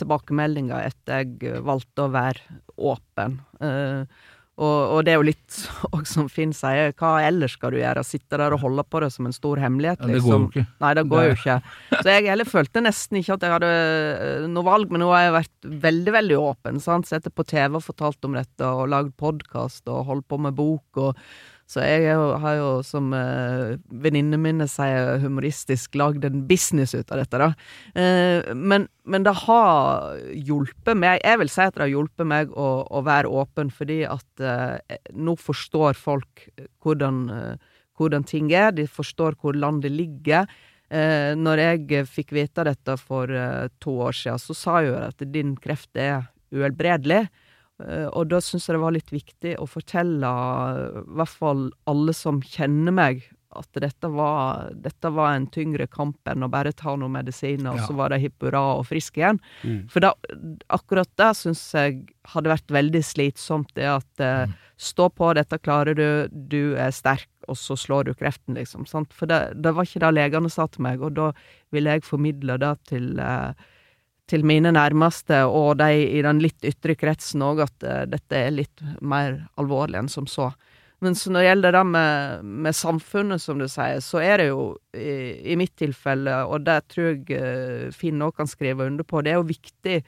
tilbakemeldinger 0.00 0.88
etter 0.88 1.26
jeg 1.26 1.60
valgte 1.66 2.06
å 2.06 2.12
være 2.14 2.60
åpen. 2.88 3.36
Uh, 3.60 4.08
og, 4.56 4.76
og, 4.88 5.00
det 5.04 5.12
er 5.12 5.18
jo 5.18 5.26
litt 5.28 5.56
òg 5.94 6.06
som 6.08 6.30
Finn 6.32 6.54
sier, 6.56 6.94
hva 6.96 7.18
ellers 7.26 7.56
skal 7.58 7.74
du 7.74 7.80
gjøre? 7.80 8.04
Sitte 8.06 8.40
der 8.40 8.54
og 8.56 8.62
holde 8.62 8.84
på 8.88 9.02
det 9.04 9.10
som 9.12 9.28
en 9.28 9.36
stor 9.36 9.60
hemmelighet, 9.60 10.00
liksom? 10.08 10.08
Ja, 10.08 10.14
det 10.16 10.22
går 10.22 10.30
jo 10.30 10.38
liksom? 10.46 10.46
ikke. 10.52 10.80
Nei, 10.84 10.92
det 10.96 11.04
går 11.12 11.26
jo 11.26 11.34
ikke. 11.36 11.56
Så 11.98 12.14
jeg 12.14 12.30
heller 12.30 12.48
følte 12.48 12.84
nesten 12.84 13.20
ikke 13.20 13.36
at 13.36 13.44
jeg 13.44 13.56
hadde 13.56 13.72
eh, 13.74 14.46
noe 14.52 14.68
valg, 14.68 14.92
men 14.92 15.04
nå 15.04 15.10
har 15.12 15.26
jeg 15.26 15.36
vært 15.36 15.68
veldig, 15.86 16.14
veldig 16.16 16.38
åpen. 16.40 16.80
sant? 16.84 17.10
Sett 17.10 17.28
på 17.28 17.44
TV 17.44 17.76
og 17.76 17.84
fortalt 17.84 18.28
om 18.28 18.38
dette, 18.38 18.70
og 18.70 18.88
lagd 18.94 19.12
podkast 19.20 19.92
og 19.92 20.08
holdt 20.08 20.28
på 20.32 20.40
med 20.40 20.56
bok. 20.56 21.04
og 21.04 21.20
så 21.66 21.82
jeg 21.82 22.14
har 22.14 22.58
jo, 22.60 22.68
som 22.86 23.10
eh, 23.16 23.74
venninnene 23.90 24.38
mine 24.38 24.68
sier 24.70 25.16
humoristisk, 25.22 25.96
lagd 25.98 26.22
en 26.24 26.44
business 26.46 26.94
ut 26.94 27.10
av 27.10 27.18
dette, 27.18 27.40
da. 27.42 27.48
Eh, 27.98 28.52
men, 28.54 28.86
men, 29.02 29.24
det 29.26 29.34
har 29.42 30.20
hjulpet 30.30 30.94
meg 30.94 31.24
Jeg 31.24 31.40
vil 31.40 31.50
si 31.50 31.64
at 31.64 31.74
det 31.74 31.82
har 31.88 31.90
hjulpet 31.90 32.30
meg 32.30 32.54
å, 32.54 32.68
å 32.86 33.02
være 33.06 33.32
åpen, 33.42 33.72
fordi 33.74 34.04
at 34.06 34.44
eh, 34.46 35.00
nå 35.18 35.34
forstår 35.42 35.98
folk 35.98 36.46
hvordan, 36.86 37.18
eh, 37.34 37.82
hvordan, 37.98 38.28
ting 38.30 38.54
er. 38.54 38.70
De 38.76 38.86
forstår 38.86 39.34
hvor 39.42 39.58
landet 39.58 39.90
ligger. 39.90 40.46
Eh, 40.86 41.34
når 41.34 41.64
jeg 41.64 42.06
fikk 42.06 42.30
vite 42.36 42.68
dette 42.68 42.94
for 43.00 43.26
eh, 43.26 43.66
to 43.82 43.98
år 44.06 44.14
siden, 44.14 44.38
så 44.38 44.54
sa 44.54 44.78
jeg 44.84 44.92
jo 44.92 45.02
at 45.02 45.26
din 45.34 45.56
kreft 45.58 45.98
er 45.98 46.28
uhelbredelig. 46.54 47.24
Eh, 47.84 48.08
og 48.08 48.28
da 48.32 48.40
syns 48.44 48.68
jeg 48.68 48.76
det 48.76 48.82
var 48.84 48.94
litt 48.96 49.12
viktig 49.12 49.56
å 49.60 49.68
fortelle 49.68 50.28
i 50.28 51.16
hvert 51.18 51.40
fall 51.40 51.66
alle 51.90 52.14
som 52.16 52.40
kjenner 52.44 52.94
meg, 52.94 53.26
at 53.56 53.78
dette 53.80 54.08
var, 54.12 54.70
dette 54.84 55.10
var 55.14 55.32
en 55.32 55.46
tyngre 55.52 55.86
kamp 55.88 56.28
enn 56.28 56.44
å 56.44 56.50
bare 56.52 56.74
ta 56.76 56.92
noen 56.98 57.14
medisiner, 57.14 57.72
og 57.72 57.86
så 57.86 57.96
var 57.96 58.12
de 58.12 58.20
hipp 58.20 58.44
hurra 58.44 58.62
og 58.76 58.86
friske 58.90 59.22
igjen. 59.22 59.40
Mm. 59.62 59.78
For 59.92 60.04
da, 60.04 60.12
akkurat 60.76 61.10
det 61.18 61.30
syns 61.38 61.62
jeg 61.76 62.02
hadde 62.34 62.52
vært 62.52 62.74
veldig 62.76 63.02
slitsomt, 63.06 63.72
det 63.78 63.88
at 63.88 64.24
eh, 64.24 64.44
mm. 64.50 64.56
stå 64.88 65.08
på, 65.14 65.30
dette 65.38 65.60
klarer 65.62 65.96
du, 65.96 66.08
du 66.32 66.76
er 66.80 66.92
sterk, 66.94 67.30
og 67.48 67.58
så 67.60 67.78
slår 67.78 68.08
du 68.08 68.12
kreften, 68.18 68.58
liksom. 68.58 68.84
Sant? 68.90 69.14
For 69.16 69.30
det, 69.30 69.40
det 69.62 69.72
var 69.76 69.88
ikke 69.88 70.02
det 70.04 70.12
legene 70.16 70.52
sa 70.52 70.68
til 70.68 70.84
meg, 70.88 71.00
og 71.00 71.16
da 71.16 71.30
ville 71.74 71.96
jeg 71.96 72.06
formidle 72.06 72.58
det 72.60 72.74
til 72.92 73.14
eh, 73.22 73.66
til 74.30 74.46
mine 74.46 74.72
nærmeste 74.74 75.44
og 75.46 75.76
de 75.80 75.90
i 76.18 76.22
den 76.24 76.40
litt 76.42 76.64
ytre 76.66 76.96
kretsen 76.98 77.44
òg 77.46 77.64
at 77.66 77.86
uh, 77.86 78.02
dette 78.10 78.38
er 78.38 78.54
litt 78.54 78.82
mer 79.00 79.44
alvorlig 79.60 80.00
enn 80.02 80.10
som 80.12 80.26
så. 80.30 80.50
Men 81.04 81.14
så 81.18 81.30
når 81.30 81.42
det 81.42 81.48
gjelder 81.50 81.76
det 81.76 81.82
med, 81.92 82.44
med, 82.66 82.74
samfunnet, 82.74 83.42
som 83.42 83.60
du 83.60 83.66
sier, 83.68 84.00
så 84.00 84.22
er 84.24 84.40
det 84.40 84.46
jo 84.48 84.62
i, 84.96 85.52
i 85.52 85.56
mitt 85.60 85.74
tilfelle, 85.76 86.38
og 86.48 86.64
det 86.66 86.78
tror 86.92 87.10
jeg 87.12 87.36
uh, 87.36 87.88
Finn 87.94 88.24
òg 88.24 88.38
kan 88.40 88.50
skrive 88.50 88.88
under 88.88 89.06
på, 89.06 89.22
det 89.22 89.34
er 89.34 89.40
jo 89.40 89.50
viktig 89.50 90.00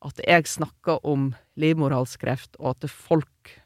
at 0.00 0.22
jeg 0.24 0.48
snakker 0.48 1.04
om 1.04 1.34
livmorhalskreft, 1.60 2.56
og 2.58 2.72
at 2.72 2.88
folk 2.88 3.59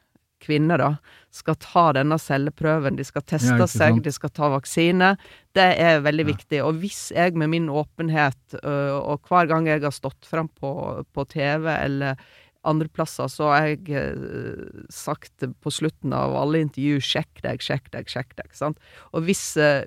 kvinner 0.45 0.81
da, 0.81 0.91
skal 1.35 1.57
ta 1.59 1.89
denne 1.97 2.17
celleprøven, 2.21 2.95
de 2.99 3.05
skal 3.07 3.25
teste 3.27 3.57
ja, 3.59 3.67
seg, 3.69 3.99
de 4.05 4.13
skal 4.13 4.31
ta 4.35 4.49
vaksine. 4.53 5.15
Det 5.55 5.67
er 5.81 6.05
veldig 6.05 6.25
ja. 6.27 6.31
viktig. 6.31 6.61
Og 6.63 6.79
hvis 6.83 7.09
jeg 7.15 7.35
med 7.39 7.51
min 7.51 7.67
åpenhet, 7.73 8.57
og 8.63 9.27
hver 9.27 9.51
gang 9.51 9.67
jeg 9.69 9.83
har 9.83 9.95
stått 9.95 10.27
frem 10.29 10.49
på, 10.61 10.71
på 11.11 11.27
TV 11.33 11.69
eller 11.73 12.19
andre 12.65 12.89
plasser, 12.89 13.27
så 13.29 13.49
har 13.51 13.67
jeg 13.69 14.87
sagt 14.93 15.45
på 15.61 15.73
slutten 15.73 16.15
av 16.17 16.33
alle 16.39 16.63
intervju 16.65 17.01
'sjekk 17.03 17.43
deg, 17.45 17.61
sjekk 17.61 17.91
deg, 17.93 18.09
sjekk 18.09 18.33
deg'. 18.39 18.55
Sant? 18.57 18.79
Og 19.13 19.27
hvis, 19.27 19.43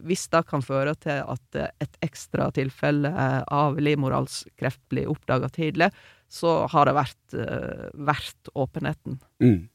hvis 0.07 0.29
det 0.31 0.45
kan 0.51 0.63
føre 0.63 0.95
til 1.03 1.25
at 1.25 1.59
et 1.83 1.99
ekstra 2.07 2.53
tilfelle 2.55 3.11
av 3.51 3.81
livmorhalskreft 3.83 4.85
blir 4.93 5.11
oppdaga 5.11 5.51
tidlig, 5.51 5.91
så 6.29 6.69
har 6.71 6.87
det 6.87 6.95
vært 6.99 7.37
verdt 7.97 8.53
åpenheten. 8.55 9.19
Mm. 9.43 9.67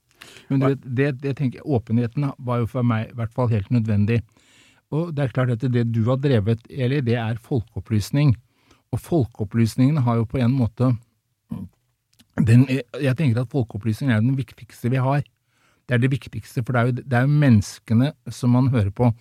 Men 0.50 0.60
du 0.62 0.68
vet, 0.68 0.88
det, 1.00 1.10
det 1.24 1.36
tenker 1.40 1.66
åpenheten 1.66 2.32
var 2.38 2.64
jo 2.64 2.70
for 2.70 2.88
meg 2.88 3.12
i 3.12 3.18
hvert 3.18 3.34
fall 3.36 3.52
helt 3.52 3.72
nødvendig. 3.74 4.22
Og 4.94 5.14
det 5.16 5.24
er 5.24 5.34
klart 5.34 5.54
at 5.56 5.66
det 5.74 5.88
du 5.92 6.04
har 6.10 6.20
drevet, 6.22 6.62
Eli, 6.70 7.02
det 7.02 7.18
er 7.18 7.42
folkeopplysning. 7.42 8.36
Og 8.94 9.02
folkeopplysningen 9.02 10.04
har 10.06 10.22
jo 10.22 10.30
på 10.30 10.42
en 10.44 10.54
måte 10.54 10.94
den, 12.48 12.66
Jeg 12.68 13.18
tenker 13.18 13.42
at 13.42 13.52
folkeopplysning 13.52 14.12
er 14.12 14.22
den 14.22 14.38
viktigste 14.38 14.90
vi 14.90 15.02
har. 15.02 15.22
Det 15.88 15.96
er 15.96 16.02
det 16.02 16.12
viktigste, 16.14 16.64
for 16.64 16.74
det 16.74 16.80
er 16.80 16.86
jo, 16.86 16.96
det 17.04 17.18
er 17.18 17.26
jo 17.26 17.40
menneskene 17.44 18.12
som 18.32 18.54
man 18.56 18.70
hører 18.74 18.90
på. 18.90 19.12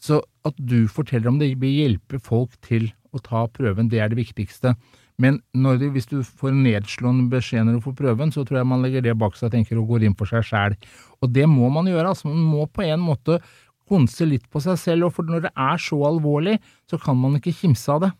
Så 0.00 0.20
at 0.44 0.56
du 0.58 0.88
forteller 0.88 1.30
om 1.30 1.38
det 1.40 1.54
vil 1.60 1.72
hjelpe 1.72 2.20
folk 2.20 2.56
til 2.64 2.90
å 3.14 3.20
ta 3.24 3.46
prøven, 3.48 3.88
det 3.88 4.02
er 4.02 4.12
det 4.12 4.18
viktigste. 4.18 4.74
Men 5.22 5.38
når, 5.56 5.86
hvis 5.94 6.08
du 6.10 6.18
får 6.20 6.52
nedslående 6.52 7.30
beskjed 7.32 7.64
når 7.64 7.78
du 7.78 7.84
får 7.86 7.94
prøven, 8.02 8.32
så 8.34 8.44
tror 8.44 8.60
jeg 8.60 8.68
man 8.68 8.82
legger 8.84 9.04
det 9.04 9.14
bak 9.16 9.36
seg 9.38 9.48
og 9.48 9.54
tenker 9.54 9.80
og 9.80 9.88
går 9.94 10.04
inn 10.04 10.16
for 10.18 10.28
seg 10.28 10.44
sjæl. 10.44 10.76
Og 11.24 11.32
det 11.32 11.46
må 11.48 11.70
man 11.72 11.88
gjøre. 11.88 12.10
altså 12.12 12.28
Man 12.28 12.44
må 12.44 12.66
på 12.68 12.84
en 12.84 13.00
måte 13.00 13.38
konse 13.88 14.26
litt 14.28 14.44
på 14.52 14.60
seg 14.60 14.78
selv, 14.82 15.08
og 15.08 15.16
for 15.16 15.28
når 15.30 15.46
det 15.46 15.52
er 15.54 15.80
så 15.80 15.98
alvorlig, 16.08 16.58
så 16.90 16.98
kan 17.00 17.16
man 17.20 17.38
ikke 17.38 17.54
kimse 17.62 17.92
av 17.94 18.04
det. 18.04 18.12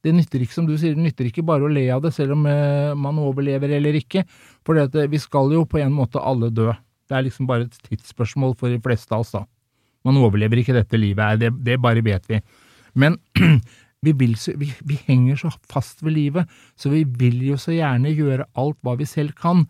Det 0.00 0.14
nytter 0.16 0.40
ikke, 0.40 0.56
som 0.56 0.68
du 0.68 0.76
sier, 0.80 0.94
det 0.96 1.04
nytter 1.04 1.28
ikke 1.28 1.44
bare 1.44 1.66
å 1.66 1.72
le 1.72 1.82
av 1.92 2.00
det, 2.06 2.14
selv 2.16 2.32
om 2.38 2.46
eh, 2.48 2.94
man 2.96 3.18
overlever 3.20 3.74
eller 3.76 3.98
ikke. 3.98 4.24
For 4.64 4.80
vi 5.12 5.20
skal 5.20 5.52
jo 5.52 5.66
på 5.68 5.82
en 5.82 5.92
måte 5.92 6.22
alle 6.22 6.48
dø. 6.54 6.70
Det 7.10 7.18
er 7.18 7.26
liksom 7.26 7.48
bare 7.50 7.66
et 7.66 7.76
tidsspørsmål 7.90 8.54
for 8.56 8.72
de 8.72 8.80
fleste 8.80 9.12
av 9.12 9.26
oss, 9.26 9.34
da. 9.34 9.44
Man 10.06 10.16
overlever 10.16 10.62
ikke 10.62 10.72
dette 10.72 10.96
livet, 10.96 11.42
det, 11.42 11.50
det 11.66 11.76
bare 11.82 12.00
vet 12.06 12.24
vi. 12.30 12.40
Men 12.96 13.18
vi, 14.04 14.12
vil, 14.16 14.36
vi, 14.56 14.72
vi, 14.88 14.98
henger 15.06 15.36
så 15.36 15.52
fast 15.68 16.02
ved 16.04 16.16
livet, 16.16 16.60
så 16.76 16.92
vi 16.92 17.04
vil 17.04 17.40
jo 17.50 17.58
så 17.60 17.74
gjerne 17.74 18.12
gjøre 18.14 18.48
alt 18.60 18.78
hva 18.84 18.96
vi 19.00 19.08
selv 19.08 19.34
kan. 19.36 19.66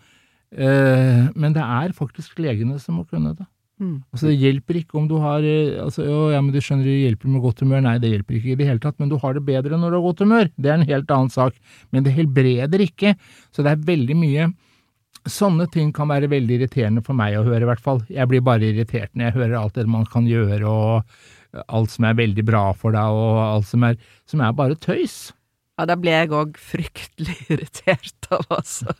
Eh, 0.51 1.25
men 1.35 1.57
det 1.57 1.65
er 1.65 1.97
faktisk 1.97 2.39
legene 2.43 2.79
som 2.83 3.01
må 3.01 3.07
kunne 3.11 3.35
det. 3.39 3.47
Mm. 3.81 4.03
Altså 4.13 4.29
Det 4.29 4.37
hjelper 4.37 4.77
ikke 4.83 4.99
om 5.01 5.07
du 5.09 5.17
har 5.23 5.45
eh, 5.47 5.79
altså, 5.81 6.05
jo, 6.05 6.25
ja, 6.35 6.41
men 6.45 6.53
du 6.53 6.61
skjønner 6.61 6.85
det 6.85 6.99
hjelper 7.01 7.33
med 7.33 7.43
godt 7.43 7.65
humør. 7.65 7.85
Nei, 7.87 7.99
det 8.03 8.13
hjelper 8.13 8.39
ikke 8.39 8.55
i 8.55 8.59
det 8.61 8.71
hele 8.71 8.83
tatt, 8.83 8.99
men 9.01 9.11
du 9.11 9.17
har 9.19 9.35
det 9.35 9.45
bedre 9.47 9.79
når 9.79 9.91
du 9.91 9.99
har 9.99 10.07
godt 10.07 10.25
humør. 10.27 10.51
Det 10.57 10.71
er 10.71 10.79
en 10.79 10.91
helt 10.91 11.15
annen 11.17 11.33
sak. 11.33 11.57
Men 11.91 12.07
det 12.07 12.15
helbreder 12.15 12.87
ikke. 12.87 13.17
Så 13.51 13.67
det 13.67 13.75
er 13.75 13.89
veldig 13.93 14.19
mye 14.19 14.51
Sånne 15.29 15.67
ting 15.69 15.91
kan 15.93 16.09
være 16.09 16.31
veldig 16.33 16.55
irriterende 16.57 17.03
for 17.05 17.13
meg 17.13 17.35
å 17.37 17.43
høre, 17.45 17.61
i 17.61 17.69
hvert 17.69 17.83
fall. 17.85 17.99
Jeg 18.09 18.25
blir 18.31 18.41
bare 18.41 18.71
irritert 18.71 19.11
når 19.13 19.27
jeg 19.27 19.35
hører 19.35 19.57
alt 19.59 19.77
det 19.77 19.85
man 19.91 20.07
kan 20.09 20.25
gjøre, 20.25 20.65
og 20.65 21.03
alt 21.67 21.93
som 21.93 22.07
er 22.07 22.19
veldig 22.19 22.45
bra 22.47 22.71
for 22.79 22.95
deg, 22.95 23.21
og 23.21 23.43
alt 23.43 23.69
som 23.71 23.85
er, 23.87 24.01
som 24.31 24.43
er 24.45 24.57
bare 24.57 24.79
tøys. 24.79 25.31
Ja, 25.81 25.87
da 25.89 25.95
blir 25.97 26.13
jeg 26.13 26.33
òg 26.37 26.59
fryktelig 26.61 27.37
irritert 27.55 28.27
av, 28.29 28.45
altså. 28.53 28.93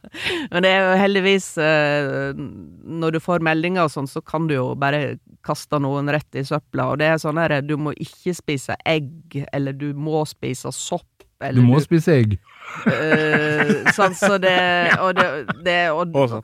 Men 0.49 0.65
det 0.65 0.71
er 0.73 0.87
jo 0.87 0.95
heldigvis 0.97 1.49
eh, 1.61 2.39
Når 2.41 3.17
du 3.17 3.19
får 3.21 3.45
meldinger 3.45 3.85
og 3.85 3.93
sånn, 3.93 4.09
så 4.09 4.23
kan 4.25 4.49
du 4.49 4.55
jo 4.57 4.71
bare 4.81 5.19
kaste 5.45 5.77
noen 5.83 6.09
rett 6.09 6.41
i 6.41 6.45
søpla. 6.47 6.89
Og 6.93 7.03
det 7.03 7.11
er 7.11 7.21
sånn 7.21 7.41
her 7.41 7.59
Du 7.61 7.77
må 7.77 7.93
ikke 8.01 8.33
spise 8.39 8.79
egg, 8.89 9.43
eller 9.53 9.77
du 9.77 9.91
må 9.93 10.25
spise 10.29 10.73
sopp. 10.73 11.27
du 11.53 11.61
må 11.61 11.83
du, 11.83 11.85
spise 11.85 12.17
egg. 12.23 12.39
Uh, 12.87 13.85
sånn, 13.97 14.17
så 14.17 14.39
det 14.41 14.57
Og, 15.01 15.15
det, 15.19 15.29
det, 15.67 15.79
og, 15.93 16.17
og 16.17 16.41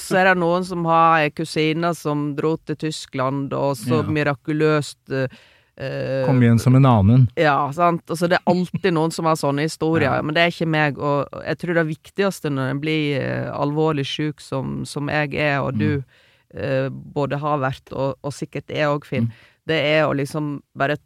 så 0.00 0.20
er 0.20 0.30
det 0.30 0.40
noen 0.42 0.66
som 0.66 0.84
har 0.88 1.22
ei 1.22 1.30
kusine 1.32 1.94
som 1.96 2.30
dro 2.36 2.56
til 2.68 2.76
Tyskland, 2.76 3.54
og 3.56 3.78
så 3.80 4.02
ja. 4.02 4.12
mirakuløst 4.18 5.14
uh, 5.14 5.40
Uh, 5.80 6.26
Kom 6.26 6.42
igjen 6.42 6.58
som 6.60 6.74
en 6.76 6.84
annen. 6.84 7.22
Ja, 7.40 7.72
sant. 7.72 8.02
Altså, 8.10 8.28
det 8.28 8.36
er 8.36 8.50
alltid 8.52 8.92
noen 8.92 9.12
som 9.14 9.24
har 9.24 9.38
sånne 9.40 9.64
historier, 9.64 10.10
ja. 10.10 10.24
men 10.24 10.36
det 10.36 10.42
er 10.42 10.52
ikke 10.52 10.68
meg. 10.68 10.98
Og 11.00 11.40
jeg 11.46 11.60
tror 11.62 11.78
det 11.78 11.86
viktigste 11.88 12.52
når 12.52 12.74
en 12.74 12.82
blir 12.82 13.22
uh, 13.22 13.46
alvorlig 13.56 14.04
syk, 14.08 14.44
som, 14.44 14.82
som, 14.88 15.08
jeg 15.08 15.38
er, 15.40 15.62
og 15.64 15.78
du 15.80 16.02
uh, 16.02 16.88
både 16.90 17.40
har 17.40 17.62
vært, 17.64 17.94
og, 17.94 18.18
og 18.20 18.36
sikkert 18.36 18.74
er 18.74 18.90
òg, 18.90 19.08
Finn, 19.08 19.30
mm. 19.30 19.48
det 19.72 19.80
er 19.94 20.04
å 20.04 20.12
liksom 20.18 20.58
bare 20.76 20.98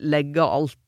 legge 0.00 0.46
alt 0.46 0.78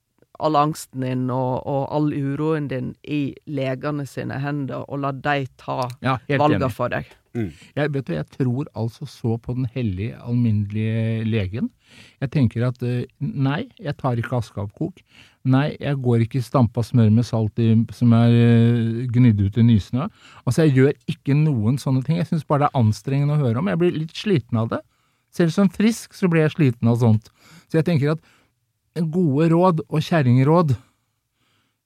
all 0.40 0.56
angsten 0.56 1.04
din 1.04 1.26
og, 1.30 1.66
og, 1.68 1.82
all 1.92 2.12
uroen 2.12 2.68
din 2.70 2.92
i 3.04 3.34
legene 3.46 4.06
sine 4.08 4.40
hender, 4.42 4.86
og 4.88 5.02
la 5.04 5.12
de 5.12 5.46
ta 5.60 5.88
ja, 6.04 6.16
valga 6.40 6.70
for 6.72 6.92
deg. 6.92 7.10
Mm. 7.32 7.48
Jeg, 7.76 7.90
vet 7.94 8.08
du, 8.08 8.12
jeg 8.12 8.28
tror 8.34 8.66
altså 8.76 9.06
så 9.08 9.38
på 9.40 9.54
den 9.56 9.66
hellige, 9.72 10.18
alminnelige 10.20 11.24
legen. 11.24 11.70
Jeg 12.20 12.32
tenker 12.34 12.66
at 12.68 12.82
eh, 12.84 13.06
nei, 13.20 13.64
jeg 13.80 13.96
tar 14.00 14.20
ikke 14.20 14.40
aske 14.42 14.66
Nei, 15.42 15.72
jeg 15.80 15.98
går 15.98 16.22
ikke 16.22 16.38
i 16.38 16.44
stampa 16.44 16.84
smør 16.86 17.08
med 17.10 17.26
salt 17.26 17.58
i, 17.58 17.72
som 17.90 18.12
er 18.14 18.30
uh, 18.30 19.00
gnidd 19.10 19.40
ut 19.42 19.56
i 19.58 19.64
nysnø. 19.66 20.06
Altså, 20.46 20.62
jeg 20.62 20.76
gjør 20.76 20.92
ikke 21.10 21.34
noen 21.34 21.80
sånne 21.82 22.04
ting. 22.06 22.20
Jeg 22.20 22.28
syns 22.28 22.44
bare 22.46 22.62
det 22.62 22.68
er 22.68 22.78
anstrengende 22.78 23.34
å 23.34 23.42
høre 23.42 23.58
om. 23.58 23.70
Jeg 23.72 23.80
blir 23.80 23.96
litt 23.96 24.14
sliten 24.14 24.60
av 24.62 24.70
det. 24.70 24.78
Selv 25.34 25.50
som 25.50 25.72
frisk 25.72 26.14
så 26.14 26.30
blir 26.30 26.44
jeg 26.44 26.54
sliten 26.54 26.92
av 26.92 27.00
sånt. 27.00 27.32
Så 27.66 27.80
jeg 27.80 27.88
tenker 27.88 28.14
at 28.14 28.22
gode 29.12 29.48
råd 29.52 29.84
og 29.88 30.02
kjerringråd 30.02 30.74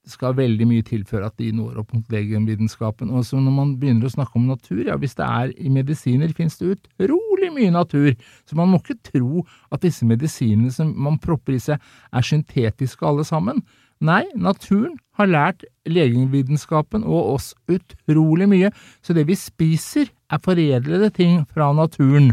det 0.07 0.13
skal 0.15 0.37
veldig 0.39 0.69
mye 0.71 0.85
til 0.87 1.03
før 1.03 1.25
at 1.27 1.35
de 1.41 1.49
når 1.51 1.81
opp 1.83 1.91
mot 1.97 2.13
legemvitenskapen. 2.15 3.11
Og 3.11 3.25
så 3.27 3.41
når 3.43 3.55
man 3.57 3.73
begynner 3.81 4.07
å 4.07 4.13
snakke 4.13 4.39
om 4.39 4.47
natur, 4.47 4.85
ja, 4.87 4.95
hvis 5.03 5.19
det 5.19 5.27
er 5.27 5.51
i 5.59 5.73
medisiner, 5.73 6.31
finnes 6.37 6.55
det 6.61 6.77
utrolig 6.77 7.51
mye 7.57 7.73
natur. 7.75 8.13
Så 8.47 8.55
man 8.55 8.71
må 8.71 8.79
ikke 8.79 9.01
tro 9.11 9.43
at 9.75 9.83
disse 9.83 10.07
medisinene 10.07 10.71
som 10.71 10.93
man 10.95 11.19
propper 11.19 11.57
i 11.57 11.65
seg, 11.65 11.83
er 12.15 12.29
syntetiske 12.29 13.03
alle 13.03 13.27
sammen. 13.27 13.65
Nei, 13.99 14.23
naturen 14.39 14.95
har 15.19 15.27
lært 15.27 15.67
legevitenskapen 15.91 17.03
og 17.03 17.33
oss 17.35 17.51
utrolig 17.67 18.47
mye, 18.53 18.71
så 19.03 19.17
det 19.17 19.27
vi 19.27 19.35
spiser, 19.35 20.13
er 20.31 20.43
foredlede 20.43 21.11
ting 21.19 21.43
fra 21.51 21.73
naturen. 21.75 22.31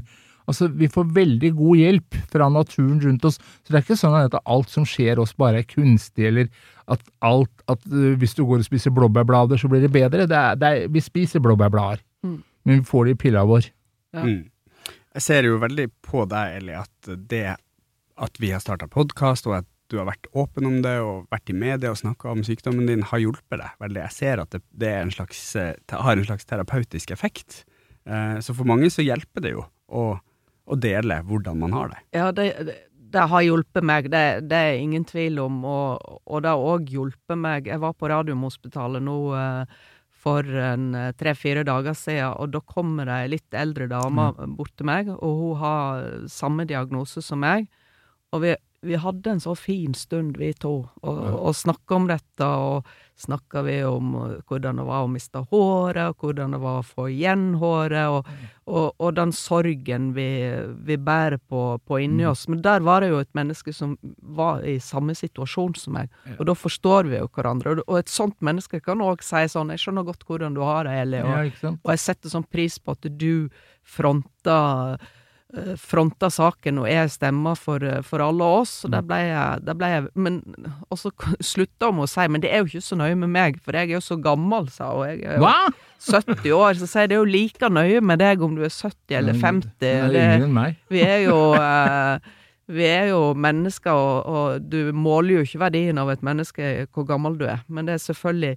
Altså, 0.49 0.67
vi 0.67 0.89
får 0.91 1.11
veldig 1.15 1.51
god 1.57 1.79
hjelp 1.79 2.17
fra 2.31 2.49
naturen 2.51 3.01
rundt 3.03 3.27
oss, 3.29 3.39
så 3.39 3.71
det 3.71 3.79
er 3.79 3.85
ikke 3.85 3.99
sånn 3.99 4.17
at 4.19 4.37
alt 4.43 4.71
som 4.73 4.87
skjer 4.87 5.21
oss 5.23 5.35
bare 5.39 5.61
er 5.61 5.67
kunstig, 5.69 6.27
eller 6.29 6.49
at 6.91 7.03
alt 7.23 7.67
at 7.71 7.83
uh, 7.91 8.13
hvis 8.19 8.35
du 8.35 8.43
går 8.47 8.63
og 8.63 8.67
spiser 8.67 8.93
blåbærblader, 8.95 9.59
så 9.59 9.71
blir 9.71 9.85
det 9.85 9.93
bedre. 9.93 10.27
Det 10.27 10.39
er, 10.39 10.57
det 10.59 10.71
er, 10.71 10.89
vi 10.91 11.03
spiser 11.03 11.43
blåbærblader, 11.43 12.03
mm. 12.27 12.39
men 12.67 12.81
vi 12.81 12.89
får 12.89 13.07
det 13.07 13.15
i 13.15 13.21
pilla 13.25 13.45
vår. 13.47 13.69
Ja. 14.17 14.25
Mm. 14.25 14.41
Jeg 15.13 15.21
ser 15.21 15.45
jo 15.45 15.61
veldig 15.61 15.91
på 16.03 16.25
deg, 16.25 16.57
Eli, 16.57 16.73
at 16.73 17.13
det 17.29 17.45
at 18.23 18.39
vi 18.41 18.51
har 18.53 18.61
starta 18.61 18.87
podkast, 18.89 19.47
og 19.49 19.59
at 19.61 19.69
du 19.91 19.99
har 19.99 20.07
vært 20.07 20.29
åpen 20.37 20.67
om 20.67 20.79
det 20.83 20.95
og 21.03 21.27
vært 21.33 21.51
i 21.51 21.55
media 21.57 21.91
og 21.93 21.99
snakka 21.99 22.31
om 22.31 22.43
sykdommen 22.45 22.87
din, 22.89 23.05
har 23.09 23.21
hjulpet 23.21 23.59
deg 23.61 23.79
veldig. 23.83 24.01
Jeg 24.07 24.15
ser 24.15 24.41
at 24.41 24.53
det, 24.55 24.63
det 24.71 24.91
en 24.97 25.13
slags, 25.13 25.41
eh, 25.59 25.75
har 25.91 26.17
en 26.17 26.27
slags 26.27 26.47
terapeutisk 26.49 27.13
effekt. 27.13 27.63
Eh, 28.09 28.39
så 28.41 28.55
for 28.55 28.69
mange 28.69 28.89
så 28.93 29.05
hjelper 29.05 29.45
det 29.45 29.53
jo 29.55 29.65
å 29.93 30.05
og 30.69 30.81
dele 30.83 31.19
hvordan 31.27 31.59
man 31.59 31.75
har 31.75 31.91
det. 31.91 32.01
Ja, 32.15 32.31
det, 32.35 32.47
det 33.13 33.25
har 33.29 33.45
hjulpet 33.45 33.85
meg, 33.85 34.09
det, 34.13 34.23
det, 34.49 34.59
er 34.59 34.79
ingen 34.81 35.05
tvil 35.07 35.41
om. 35.43 35.61
Og, 35.67 36.21
og 36.23 36.43
det 36.43 36.53
har 36.53 36.69
òg 36.73 36.93
hjulpet 36.93 37.39
meg 37.39 37.67
Jeg 37.69 37.81
var 37.83 37.95
på 37.97 38.09
Radiumhospitalet 38.11 39.03
nå 39.03 39.17
eh, 39.37 39.77
for 40.23 40.47
eh, 40.47 41.09
tre-fire 41.19 41.65
dager 41.67 41.97
siden, 41.97 42.35
og 42.39 42.53
da 42.55 42.63
kommer 42.63 43.09
det 43.09 43.19
ei 43.19 43.31
litt 43.35 43.57
eldre 43.59 43.89
dame 43.91 44.29
mm. 44.37 44.57
bort 44.57 44.73
til 44.79 44.87
meg, 44.87 45.11
og 45.13 45.41
hun 45.41 45.57
har 45.63 46.05
samme 46.31 46.67
diagnose 46.69 47.23
som 47.25 47.43
meg. 47.43 47.67
Og 48.33 48.45
vi, 48.45 48.55
vi 48.83 48.99
hadde 48.99 49.29
en 49.29 49.39
så 49.39 49.55
fin 49.55 49.93
stund, 49.95 50.37
vi 50.37 50.51
to, 50.53 50.73
og, 51.01 51.23
ja. 51.23 51.31
og 51.39 51.55
snakka 51.55 51.95
om 51.95 52.07
dette. 52.11 52.47
Og 52.47 52.91
snakka 53.23 53.61
vi 53.61 53.75
om 53.85 54.15
uh, 54.15 54.31
hvordan 54.49 54.79
det 54.81 54.85
var 54.87 55.05
å 55.05 55.11
miste 55.11 55.43
håret, 55.51 56.09
og 56.09 56.23
hvordan 56.23 56.55
det 56.55 56.59
var 56.63 56.79
å 56.81 56.85
få 56.87 57.05
igjen 57.13 57.53
håret, 57.61 58.09
og, 58.09 58.27
og, 58.65 58.87
og 58.97 59.13
den 59.19 59.31
sorgen 59.37 60.09
vi, 60.17 60.27
vi 60.87 60.97
bærer 60.97 61.37
på, 61.37 61.61
på 61.85 62.01
inni 62.03 62.25
mm. 62.25 62.31
oss. 62.31 62.47
Men 62.49 62.63
der 62.65 62.83
var 62.85 63.05
det 63.05 63.13
jo 63.13 63.21
et 63.21 63.31
menneske 63.37 63.73
som 63.75 63.95
var 64.17 64.65
i 64.67 64.79
samme 64.83 65.15
situasjon 65.17 65.77
som 65.79 65.97
meg, 65.99 66.11
ja. 66.25 66.39
og 66.39 66.49
da 66.49 66.57
forstår 66.57 67.11
vi 67.11 67.19
jo 67.21 67.29
hverandre. 67.29 67.77
Og, 67.85 67.97
et 68.01 68.11
sånt 68.11 68.39
menneske 68.43 68.81
kan 68.83 69.03
òg 69.05 69.23
si 69.23 69.45
sånn 69.51 69.71
'Jeg 69.71 69.85
skjønner 69.85 70.09
godt 70.09 70.25
hvordan 70.27 70.57
du 70.57 70.63
har 70.65 70.89
det, 70.89 70.97
Eli', 71.05 71.23
og, 71.23 71.51
ja, 71.53 71.75
og 71.77 71.93
jeg 71.93 72.05
setter 72.09 72.33
sånn 72.33 72.49
pris 72.49 72.79
på 72.81 72.97
at 72.97 73.11
du 73.13 73.49
fronter 73.83 74.97
Eh, 74.97 75.11
fronta 75.77 76.29
saken 76.33 76.79
og 76.81 76.87
er 76.89 77.09
stemma 77.11 77.53
for, 77.57 77.83
eh, 77.85 78.01
for 78.05 78.23
alle 78.25 78.45
oss. 78.61 78.73
Og 78.85 78.93
der 78.93 79.03
mm. 79.03 79.09
ble 79.09 79.19
jeg, 79.21 79.63
der 79.67 79.77
ble 79.77 79.89
jeg 79.91 80.05
Men 80.15 80.39
og 80.89 80.99
så 80.99 81.11
slutta 81.53 81.91
hun 81.91 82.03
å 82.05 82.09
si 82.09 82.27
Men 82.31 82.43
det 82.43 82.51
er 82.51 82.63
jo 82.63 82.71
ikke 82.71 82.85
så 82.85 82.97
nøye 82.99 83.17
med 83.19 83.33
meg, 83.35 83.59
for 83.63 83.77
jeg 83.77 83.91
er 83.91 83.97
jo 83.97 84.03
så 84.03 84.17
gammel, 84.21 84.69
sa 84.73 84.91
hun. 84.93 85.07
Jeg 85.11 85.25
er 85.25 85.37
jo 85.37 85.45
Hva? 85.45 85.57
70 86.03 86.55
år, 86.57 86.77
så 86.81 86.87
sier 86.89 87.07
det 87.07 87.15
er 87.15 87.21
jo 87.21 87.31
like 87.31 87.69
nøye 87.71 88.01
med 88.03 88.19
deg 88.19 88.41
om 88.43 88.57
du 88.57 88.63
er 88.65 88.73
70 88.73 89.19
eller 89.21 89.37
50. 89.39 89.75
Det 89.79 89.91
er 89.91 90.07
yngre 90.09 90.47
enn 90.49 90.55
meg. 90.55 90.79
Vi 90.93 91.03
er 91.05 91.27
jo 91.29 91.37
eh, 91.55 92.31
vi 92.73 92.85
er 92.87 93.09
jo 93.11 93.33
mennesker, 93.35 93.91
og, 93.91 94.19
og, 94.23 94.67
du 94.71 94.95
måler 94.95 95.35
jo 95.35 95.41
ikke 95.43 95.59
verdien 95.65 95.99
av 95.99 96.09
et 96.13 96.21
menneske 96.23 96.69
hvor 96.95 97.03
gammel 97.07 97.35
du 97.37 97.43
er. 97.43 97.59
Men 97.67 97.89
det 97.89 97.97
er 97.97 98.05
selvfølgelig 98.05 98.53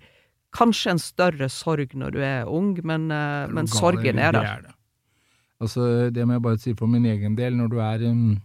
kanskje 0.57 0.95
en 0.95 1.03
større 1.03 1.49
sorg 1.53 1.95
når 1.99 2.15
du 2.15 2.21
er 2.23 2.47
ung, 2.51 2.73
men, 2.87 3.11
eh, 3.11 3.51
men 3.51 3.71
sorgen 3.71 4.23
er 4.23 4.39
der. 4.39 4.71
Altså, 5.63 6.11
det 6.13 6.27
må 6.27 6.37
jeg 6.37 6.45
bare 6.45 6.61
si 6.61 6.75
for 6.77 6.91
min 6.91 7.07
egen 7.09 7.37
del. 7.39 7.57
Når 7.57 7.73
du 7.73 7.79
er 7.81 8.05
um, 8.11 8.37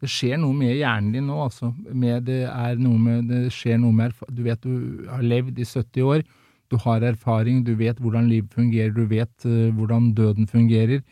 Det 0.00 0.08
skjer 0.08 0.38
noe 0.40 0.56
med 0.56 0.78
hjernen 0.78 1.12
din 1.14 1.26
nå, 1.28 1.36
altså. 1.44 1.70
Med, 1.92 2.24
det, 2.26 2.42
noe 2.80 2.98
med, 2.98 3.28
det 3.28 3.52
skjer 3.54 3.78
noe 3.78 3.92
med 3.92 4.16
Du 4.32 4.42
vet 4.46 4.62
du 4.64 5.06
har 5.10 5.22
levd 5.22 5.60
i 5.60 5.66
70 5.68 6.02
år. 6.02 6.24
Du 6.70 6.78
har 6.80 7.02
erfaring, 7.02 7.64
du 7.66 7.74
vet 7.74 7.98
hvordan 7.98 8.28
livet 8.30 8.52
fungerer, 8.54 8.92
du 8.94 9.04
vet 9.10 9.46
uh, 9.46 9.70
hvordan 9.74 10.12
døden 10.14 10.46
fungerer. 10.50 11.02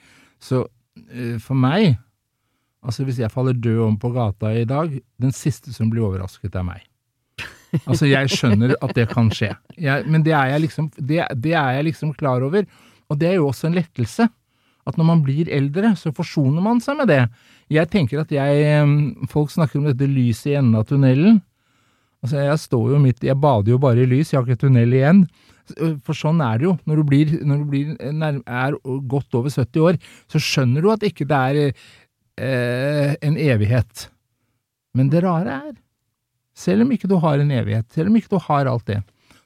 Så 0.40 0.64
uh, 0.64 1.38
for 1.42 1.58
meg, 1.58 1.98
altså 2.82 3.04
hvis 3.04 3.18
jeg 3.18 3.34
faller 3.34 3.58
død 3.58 3.82
om 3.88 3.98
på 3.98 4.12
gata 4.14 4.54
i 4.54 4.64
dag, 4.64 4.94
den 5.18 5.34
siste 5.34 5.74
som 5.74 5.90
blir 5.90 6.06
overrasket, 6.06 6.54
er 6.54 6.66
meg. 6.66 6.86
Altså, 7.84 8.06
jeg 8.08 8.30
skjønner 8.32 8.74
at 8.80 8.94
det 8.96 9.08
kan 9.10 9.28
skje, 9.34 9.50
jeg, 9.76 10.06
men 10.08 10.22
det 10.24 10.32
er, 10.32 10.54
jeg 10.54 10.62
liksom, 10.64 10.88
det, 10.96 11.20
det 11.36 11.52
er 11.52 11.74
jeg 11.76 11.88
liksom 11.90 12.14
klar 12.16 12.44
over. 12.46 12.64
Og 13.08 13.18
det 13.20 13.28
er 13.28 13.34
jo 13.38 13.48
også 13.50 13.68
en 13.68 13.76
lettelse. 13.76 14.28
At 14.88 14.96
når 14.96 15.08
man 15.10 15.22
blir 15.24 15.50
eldre, 15.52 15.92
så 16.00 16.14
forsoner 16.16 16.64
man 16.64 16.80
seg 16.80 16.96
med 17.00 17.10
det. 17.10 17.22
Jeg 17.68 17.90
tenker 17.92 18.22
at 18.22 18.32
jeg 18.32 19.28
Folk 19.28 19.52
snakker 19.52 19.80
om 19.80 19.88
dette 19.90 20.08
lyset 20.08 20.54
i 20.54 20.56
enden 20.56 20.78
av 20.80 20.86
tunnelen. 20.88 21.42
Altså, 22.24 22.40
jeg 22.42 22.58
står 22.64 22.86
jo 22.94 23.02
midt 23.02 23.26
Jeg 23.26 23.38
bader 23.38 23.74
jo 23.74 23.78
bare 23.82 24.02
i 24.02 24.08
lys, 24.08 24.32
jeg 24.32 24.40
har 24.40 24.48
ikke 24.48 24.64
tunnel 24.64 24.94
igjen. 24.96 25.26
For 26.06 26.16
sånn 26.16 26.40
er 26.42 26.58
det 26.58 26.66
jo. 26.66 26.74
Når 26.88 27.00
du, 27.00 27.04
blir, 27.06 27.34
når 27.44 27.60
du 27.60 27.66
blir, 27.68 27.92
er 28.00 28.78
godt 29.12 29.36
over 29.36 29.52
70 29.52 29.84
år, 29.84 29.98
så 30.32 30.40
skjønner 30.42 30.84
du 30.84 30.90
at 30.94 31.04
ikke 31.06 31.28
det 31.28 31.42
er 31.50 31.60
eh, 31.68 33.12
en 33.28 33.36
evighet. 33.36 34.08
Men 34.96 35.12
det 35.12 35.22
rare 35.22 35.60
er, 35.68 35.74
selv 36.56 36.86
om 36.86 36.92
ikke 36.94 37.10
du 37.10 37.18
har 37.22 37.38
en 37.38 37.52
evighet, 37.54 37.86
selv 37.94 38.10
om 38.10 38.16
ikke 38.18 38.32
du 38.32 38.40
har 38.48 38.70
alt 38.70 38.88
det, 38.88 39.02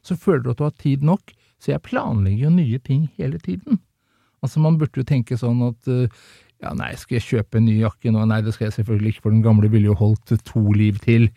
så 0.07 0.16
føler 0.18 0.46
du 0.46 0.52
at 0.55 0.62
du 0.62 0.68
har 0.68 0.76
tid 0.81 1.02
nok, 1.05 1.35
så 1.62 1.74
jeg 1.74 1.85
planlegger 1.87 2.46
jo 2.46 2.55
nye 2.55 2.78
ting 2.83 3.09
hele 3.18 3.42
tiden. 3.42 3.83
Altså, 4.42 4.62
man 4.62 4.78
burde 4.81 5.00
jo 5.00 5.07
tenke 5.07 5.38
sånn 5.38 5.62
at 5.68 5.90
uh, 5.90 6.22
ja, 6.62 6.72
nei, 6.78 6.92
skal 6.98 7.18
jeg 7.18 7.26
kjøpe 7.28 7.59
en 7.59 7.66
ny 7.66 7.81
jakke 7.81 8.12
nå? 8.14 8.22
Nei, 8.28 8.40
det 8.44 8.55
skal 8.55 8.68
jeg 8.68 8.76
selvfølgelig 8.78 9.14
ikke, 9.14 9.24
for 9.24 9.35
den 9.35 9.42
gamle 9.44 9.70
ville 9.72 9.90
jo 9.90 9.98
holdt 9.98 10.35
to 10.46 10.62
liv 10.76 11.00
til. 11.02 11.28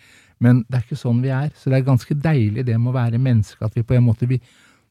Men 0.44 0.62
det 0.68 0.78
er 0.78 0.86
ikke 0.86 1.00
sånn 1.00 1.24
vi 1.24 1.32
er, 1.34 1.50
så 1.58 1.72
det 1.72 1.80
er 1.80 1.88
ganske 1.88 2.18
deilig 2.20 2.66
det 2.68 2.76
med 2.78 2.92
å 2.92 2.98
være 2.98 3.22
menneske, 3.22 3.62
at 3.66 3.78
vi 3.78 3.86
på 3.88 3.98
en 3.98 4.06
måte 4.10 4.30
vi, 4.30 4.42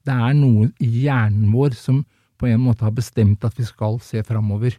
Det 0.04 0.12
er 0.12 0.34
noe 0.36 0.66
i 0.84 0.88
hjernen 1.06 1.52
vår 1.54 1.76
som 1.78 2.02
på 2.36 2.50
en 2.50 2.60
måte 2.60 2.84
har 2.84 2.92
bestemt 2.92 3.44
at 3.46 3.54
vi 3.56 3.64
skal 3.64 3.96
se 4.04 4.20
framover. 4.26 4.74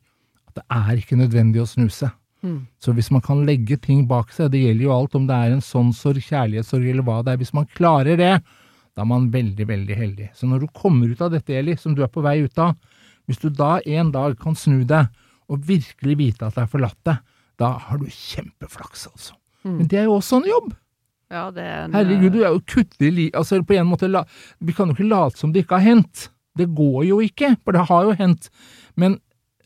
At 0.52 0.60
det 0.60 0.66
er 0.70 1.00
ikke 1.00 1.18
nødvendig 1.18 1.64
å 1.64 1.70
snuse. 1.70 2.12
Mm. 2.46 2.68
Så 2.78 2.94
hvis 2.94 3.10
man 3.10 3.24
kan 3.26 3.42
legge 3.48 3.78
ting 3.82 4.04
bak 4.10 4.30
seg, 4.36 4.52
det 4.54 4.62
gjelder 4.62 4.86
jo 4.86 4.94
alt, 4.94 5.16
om 5.18 5.26
det 5.26 5.38
er 5.38 5.56
en 5.56 5.64
sånn 5.66 5.90
sorg, 5.98 6.22
kjærlighetssorg 6.28 6.92
eller 6.92 7.08
hva 7.08 7.22
det 7.24 7.34
er, 7.34 7.42
hvis 7.42 7.56
man 7.58 7.66
klarer 7.74 8.20
det, 8.20 8.34
da 8.96 9.04
er 9.04 9.10
man 9.10 9.32
veldig, 9.34 9.66
veldig 9.72 9.98
heldig. 9.98 10.30
Så 10.38 10.48
når 10.48 10.66
du 10.66 10.68
kommer 10.76 11.10
ut 11.10 11.24
av 11.26 11.34
dette, 11.34 11.56
Eli, 11.58 11.74
som 11.80 11.96
du 11.96 12.04
er 12.06 12.12
på 12.12 12.24
vei 12.24 12.38
ut 12.46 12.62
av, 12.62 12.76
hvis 13.26 13.42
du 13.42 13.50
da 13.50 13.78
en 13.86 14.12
dag 14.14 14.38
kan 14.42 14.58
snu 14.58 14.84
deg 14.88 15.12
og 15.52 15.66
virkelig 15.68 16.18
vite 16.20 16.48
at 16.48 16.58
det 16.58 16.66
er 16.66 16.72
forlatt 16.72 17.00
deg, 17.08 17.22
da 17.62 17.76
har 17.88 18.02
du 18.02 18.08
kjempeflaks, 18.12 19.08
altså. 19.12 19.36
Mm. 19.66 19.78
Men 19.80 19.90
det 19.90 20.00
er 20.02 20.10
jo 20.10 20.18
også 20.20 20.42
en 20.42 20.50
jobb. 20.50 20.74
Ja, 21.34 21.50
det 21.54 21.64
er 21.66 21.84
en, 21.86 21.96
Herregud, 21.96 22.36
du 22.36 22.42
er 22.44 22.54
jo 22.54 22.62
kutter 22.70 23.12
li... 23.14 23.30
Altså, 23.34 23.62
på 23.66 23.78
en 23.78 23.88
måte, 23.90 24.10
la, 24.12 24.24
vi 24.62 24.76
kan 24.78 24.92
jo 24.92 24.98
ikke 24.98 25.10
late 25.10 25.42
som 25.42 25.54
det 25.54 25.66
ikke 25.66 25.80
har 25.80 25.88
hendt. 25.88 26.28
Det 26.56 26.68
går 26.76 27.02
jo 27.08 27.20
ikke, 27.24 27.56
for 27.64 27.76
det 27.76 27.88
har 27.90 28.06
jo 28.08 28.16
hendt. 28.20 28.50
Men 29.00 29.18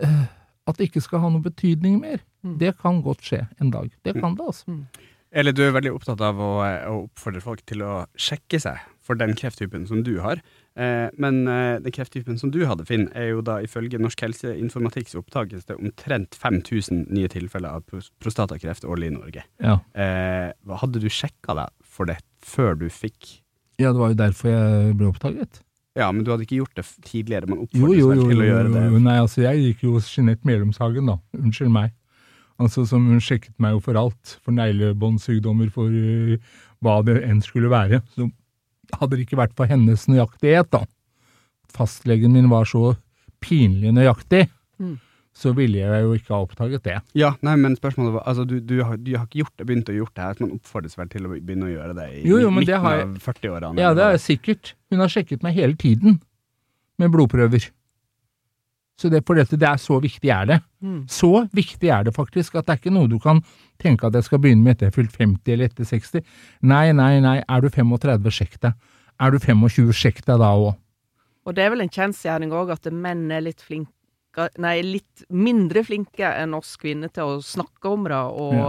øh, 0.04 0.26
at 0.70 0.80
det 0.80 0.90
ikke 0.90 1.04
skal 1.04 1.24
ha 1.24 1.32
noe 1.34 1.44
betydning 1.44 2.00
mer, 2.02 2.24
mm. 2.46 2.58
det 2.62 2.76
kan 2.80 3.02
godt 3.06 3.26
skje 3.26 3.44
en 3.60 3.74
dag. 3.74 3.90
Det 4.06 4.16
kan 4.18 4.38
det, 4.38 4.48
altså. 4.54 4.72
Mm. 4.72 4.86
Eller 5.30 5.54
du 5.54 5.62
er 5.62 5.76
veldig 5.76 5.92
opptatt 5.94 6.22
av 6.26 6.40
å, 6.42 6.54
å, 6.64 6.96
oppfordre 7.04 7.44
folk 7.44 7.62
til 7.70 7.84
å 7.86 8.06
sjekke 8.18 8.62
seg 8.62 8.80
for 9.06 9.20
den 9.20 9.36
krefttypen 9.38 9.86
som 9.90 10.02
du 10.06 10.16
har. 10.24 10.42
Eh, 10.80 11.10
men 11.20 11.42
eh, 11.48 11.76
den 11.84 11.92
krefttypen 11.92 12.38
som 12.40 12.54
du 12.54 12.62
hadde, 12.70 12.86
Finn, 12.88 13.10
er 13.18 13.34
jo 13.34 13.44
da 13.44 13.58
ifølge 13.66 14.00
Norsk 14.00 14.22
helseinformatikk 14.24 15.12
så 15.12 15.20
oppdages 15.20 15.68
det 15.68 15.76
omtrent 15.76 16.38
5000 16.40 17.10
nye 17.12 17.32
tilfeller 17.32 17.80
av 17.80 18.04
prostatakreft 18.24 18.88
årlig 18.88 19.12
i 19.12 19.16
Norge. 19.18 19.44
Ja. 19.60 19.80
Eh, 19.92 20.54
hadde 20.80 21.04
du 21.04 21.10
sjekka 21.12 21.58
deg 21.60 21.74
for 21.84 22.08
det 22.08 22.22
før 22.46 22.78
du 22.80 22.88
fikk 22.94 23.42
Ja, 23.80 23.92
det 23.92 24.00
var 24.00 24.14
jo 24.14 24.20
derfor 24.22 24.54
jeg 24.54 24.96
ble 25.00 25.12
oppdaget. 25.12 25.62
Ja, 26.00 26.10
men 26.14 26.24
du 26.24 26.32
hadde 26.32 26.46
ikke 26.46 26.62
gjort 26.62 26.78
det 26.78 26.86
tidligere? 27.04 27.50
Man 27.50 27.66
oppfordres 27.66 28.08
vel 28.08 28.24
til 28.30 28.44
å 28.44 28.48
gjøre 28.48 28.72
det? 28.72 28.84
Jo, 28.88 29.00
nei, 29.04 29.16
altså 29.20 29.44
jeg 29.44 29.64
gikk 29.64 29.86
jo 29.88 29.96
hos 29.98 30.10
Jeanette 30.14 30.48
Medlemshagen, 30.48 31.10
da. 31.12 31.18
Unnskyld 31.36 31.74
meg. 31.76 31.96
Altså 32.60 32.84
som 32.88 33.08
Hun 33.08 33.24
sjekket 33.24 33.56
meg 33.60 33.76
jo 33.76 33.82
for 33.84 34.00
alt. 34.00 34.36
For 34.46 34.56
neglebåndsykdommer, 34.56 35.72
for 35.76 35.92
uh, 35.92 36.36
hva 36.84 37.00
det 37.08 37.18
enn 37.26 37.42
skulle 37.44 37.72
være. 37.72 38.02
Så 38.16 38.30
hadde 38.96 39.18
det 39.18 39.28
ikke 39.28 39.40
vært 39.40 39.54
for 39.58 39.70
hennes 39.70 40.08
nøyaktighet, 40.10 40.72
da, 40.74 40.84
fastlegen 41.76 42.34
min 42.34 42.50
var 42.52 42.68
så 42.70 42.96
pinlig 43.44 43.94
nøyaktig, 43.96 44.48
mm. 44.82 44.96
så 45.38 45.54
ville 45.58 45.82
jeg 45.82 46.06
jo 46.06 46.16
ikke 46.18 46.34
ha 46.34 46.42
oppdaget 46.44 46.86
det. 46.88 46.98
Ja, 47.18 47.34
nei, 47.46 47.56
men 47.62 47.78
spørsmålet 47.80 48.18
var 48.18 48.28
altså, 48.30 48.46
du, 48.50 48.58
du, 48.60 48.80
har, 48.84 49.00
du 49.00 49.14
har, 49.16 49.28
ikke 49.30 49.44
gjort 49.44 49.56
det, 49.56 49.68
begynt 49.70 49.92
å 49.92 49.98
gjøre 50.00 50.16
det 50.16 50.28
her, 50.28 50.40
man 50.44 50.56
oppfordres 50.58 50.98
vel 51.00 51.12
til 51.12 51.28
å 51.28 51.34
begynne 51.36 51.70
å 51.70 51.74
gjøre 51.74 51.98
det 52.00 52.08
i 52.18 52.24
jo, 52.28 52.42
jo, 52.44 52.54
midten 52.54 52.76
jeg, 52.76 53.06
av 53.06 53.20
40-årene? 53.26 53.84
Ja, 53.84 53.94
det 53.98 54.08
er 54.08 54.24
sikkert. 54.24 54.74
Hun 54.92 55.04
har 55.04 55.14
sjekket 55.14 55.46
meg 55.46 55.58
hele 55.60 55.78
tiden 55.80 56.20
med 57.00 57.14
blodprøver. 57.14 57.70
Så 59.00 59.08
det, 59.08 59.22
for 59.28 59.40
dette, 59.40 59.56
det 59.56 59.68
er 59.70 59.80
så 59.80 59.96
viktig 60.04 60.32
er 60.34 60.48
det. 60.50 60.58
Mm. 60.84 61.04
Så 61.08 61.46
viktig 61.56 61.88
er 61.96 62.04
det 62.04 62.16
faktisk 62.16 62.58
at 62.60 62.68
det 62.68 62.74
er 62.74 62.82
ikke 62.82 62.96
noe 62.96 63.08
du 63.08 63.16
kan 63.24 63.40
tenke 63.80 64.10
at 64.10 64.18
jeg 64.18 64.28
skal 64.28 64.42
begynne 64.44 64.66
med 64.66 64.76
etter 64.76 64.90
jeg 64.90 64.92
har 64.92 64.98
fylt 64.98 65.16
50 65.16 65.54
eller 65.56 65.70
etter 65.72 65.88
60. 65.88 66.26
Nei, 66.68 66.86
nei, 66.98 67.14
nei, 67.24 67.38
er 67.40 67.64
du 67.64 67.70
35, 67.72 68.34
sjekk 68.36 68.58
deg. 68.66 68.76
Er 69.20 69.32
du 69.32 69.40
25, 69.40 69.94
sjekk 69.96 70.20
deg 70.28 70.42
da 70.44 70.52
òg. 70.58 70.74
Og 71.48 71.56
det 71.56 71.64
er 71.64 71.72
vel 71.74 71.86
en 71.86 71.94
kjensgjerning 71.96 72.52
òg 72.56 72.74
at 72.76 72.92
menn 72.92 73.30
er 73.32 73.46
litt 73.48 73.64
flinke 73.64 73.96
Nei, 74.62 74.78
litt 74.86 75.24
mindre 75.34 75.82
flinke 75.84 76.28
enn 76.38 76.54
oss 76.56 76.76
kvinner 76.80 77.10
til 77.12 77.28
å 77.28 77.40
snakke 77.44 77.90
om 77.90 78.06
det 78.08 78.20
og, 78.40 78.54
ja. 78.56 78.68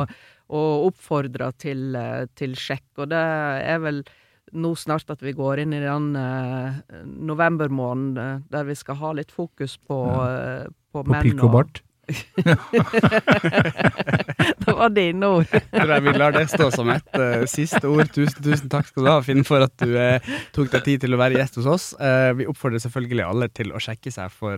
og 0.57 0.87
oppfordre 0.89 1.51
til, 1.61 1.83
eh, 1.95 2.25
til 2.35 2.57
sjekk. 2.59 2.89
Og 3.05 3.11
det 3.13 3.21
er 3.21 3.79
vel 3.85 4.01
nå 4.53 4.73
snart 4.79 5.13
at 5.13 5.23
vi 5.23 5.35
går 5.37 5.63
inn 5.65 5.77
i 5.77 5.83
den 5.83 6.11
uh, 6.17 6.81
novembermåneden 7.05 8.41
uh, 8.41 8.49
der 8.51 8.67
vi 8.69 8.79
skal 8.79 8.99
ha 9.03 9.13
litt 9.19 9.31
fokus 9.35 9.77
på, 9.79 10.01
uh, 10.07 10.67
på, 10.91 11.05
på 11.05 11.07
menn. 11.07 11.23
På 11.23 11.29
pikk 11.29 11.47
og 11.47 11.57
bart? 11.59 11.83
det 14.65 14.73
var 14.75 14.91
dine 14.95 15.27
ord. 15.27 15.47
Jeg 15.51 16.03
vi 16.05 16.13
lar 16.17 16.33
det 16.35 16.49
stå 16.51 16.71
som 16.75 16.91
et 16.93 17.19
uh, 17.19 17.45
siste 17.51 17.87
ord. 17.89 18.11
Tusen, 18.15 18.43
tusen 18.43 18.69
takk 18.73 18.87
skal 18.89 19.05
du 19.05 19.11
ha, 19.11 19.19
Finn, 19.25 19.45
for 19.47 19.61
at 19.67 19.75
du 19.83 19.91
uh, 19.95 20.19
tok 20.55 20.69
deg 20.75 20.83
tid 20.87 20.99
til 21.05 21.15
å 21.15 21.21
være 21.21 21.39
gjest 21.39 21.57
hos 21.61 21.69
oss. 21.71 21.87
Uh, 22.01 22.33
vi 22.39 22.49
oppfordrer 22.51 22.83
selvfølgelig 22.83 23.27
alle 23.27 23.47
til 23.55 23.69
å 23.75 23.83
sjekke 23.83 24.11
seg 24.15 24.29
for 24.35 24.57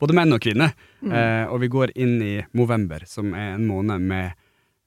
både 0.00 0.16
menn 0.16 0.34
og 0.34 0.42
kvinner. 0.42 0.70
Mm. 1.04 1.12
og 1.52 1.58
vi 1.60 1.68
går 1.68 1.90
inn 2.00 2.14
i 2.24 2.34
november, 2.56 3.02
som 3.08 3.34
er 3.36 3.54
en 3.58 3.66
måned 3.68 4.00
med 4.08 4.32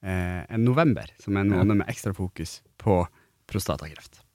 en 0.01 0.63
november, 0.65 1.05
som 1.21 1.35
er 1.35 1.41
en 1.45 1.51
måned 1.53 1.75
med 1.81 1.89
ekstra 1.91 2.13
fokus 2.17 2.61
på 2.81 3.07
prostatakreft. 3.47 4.26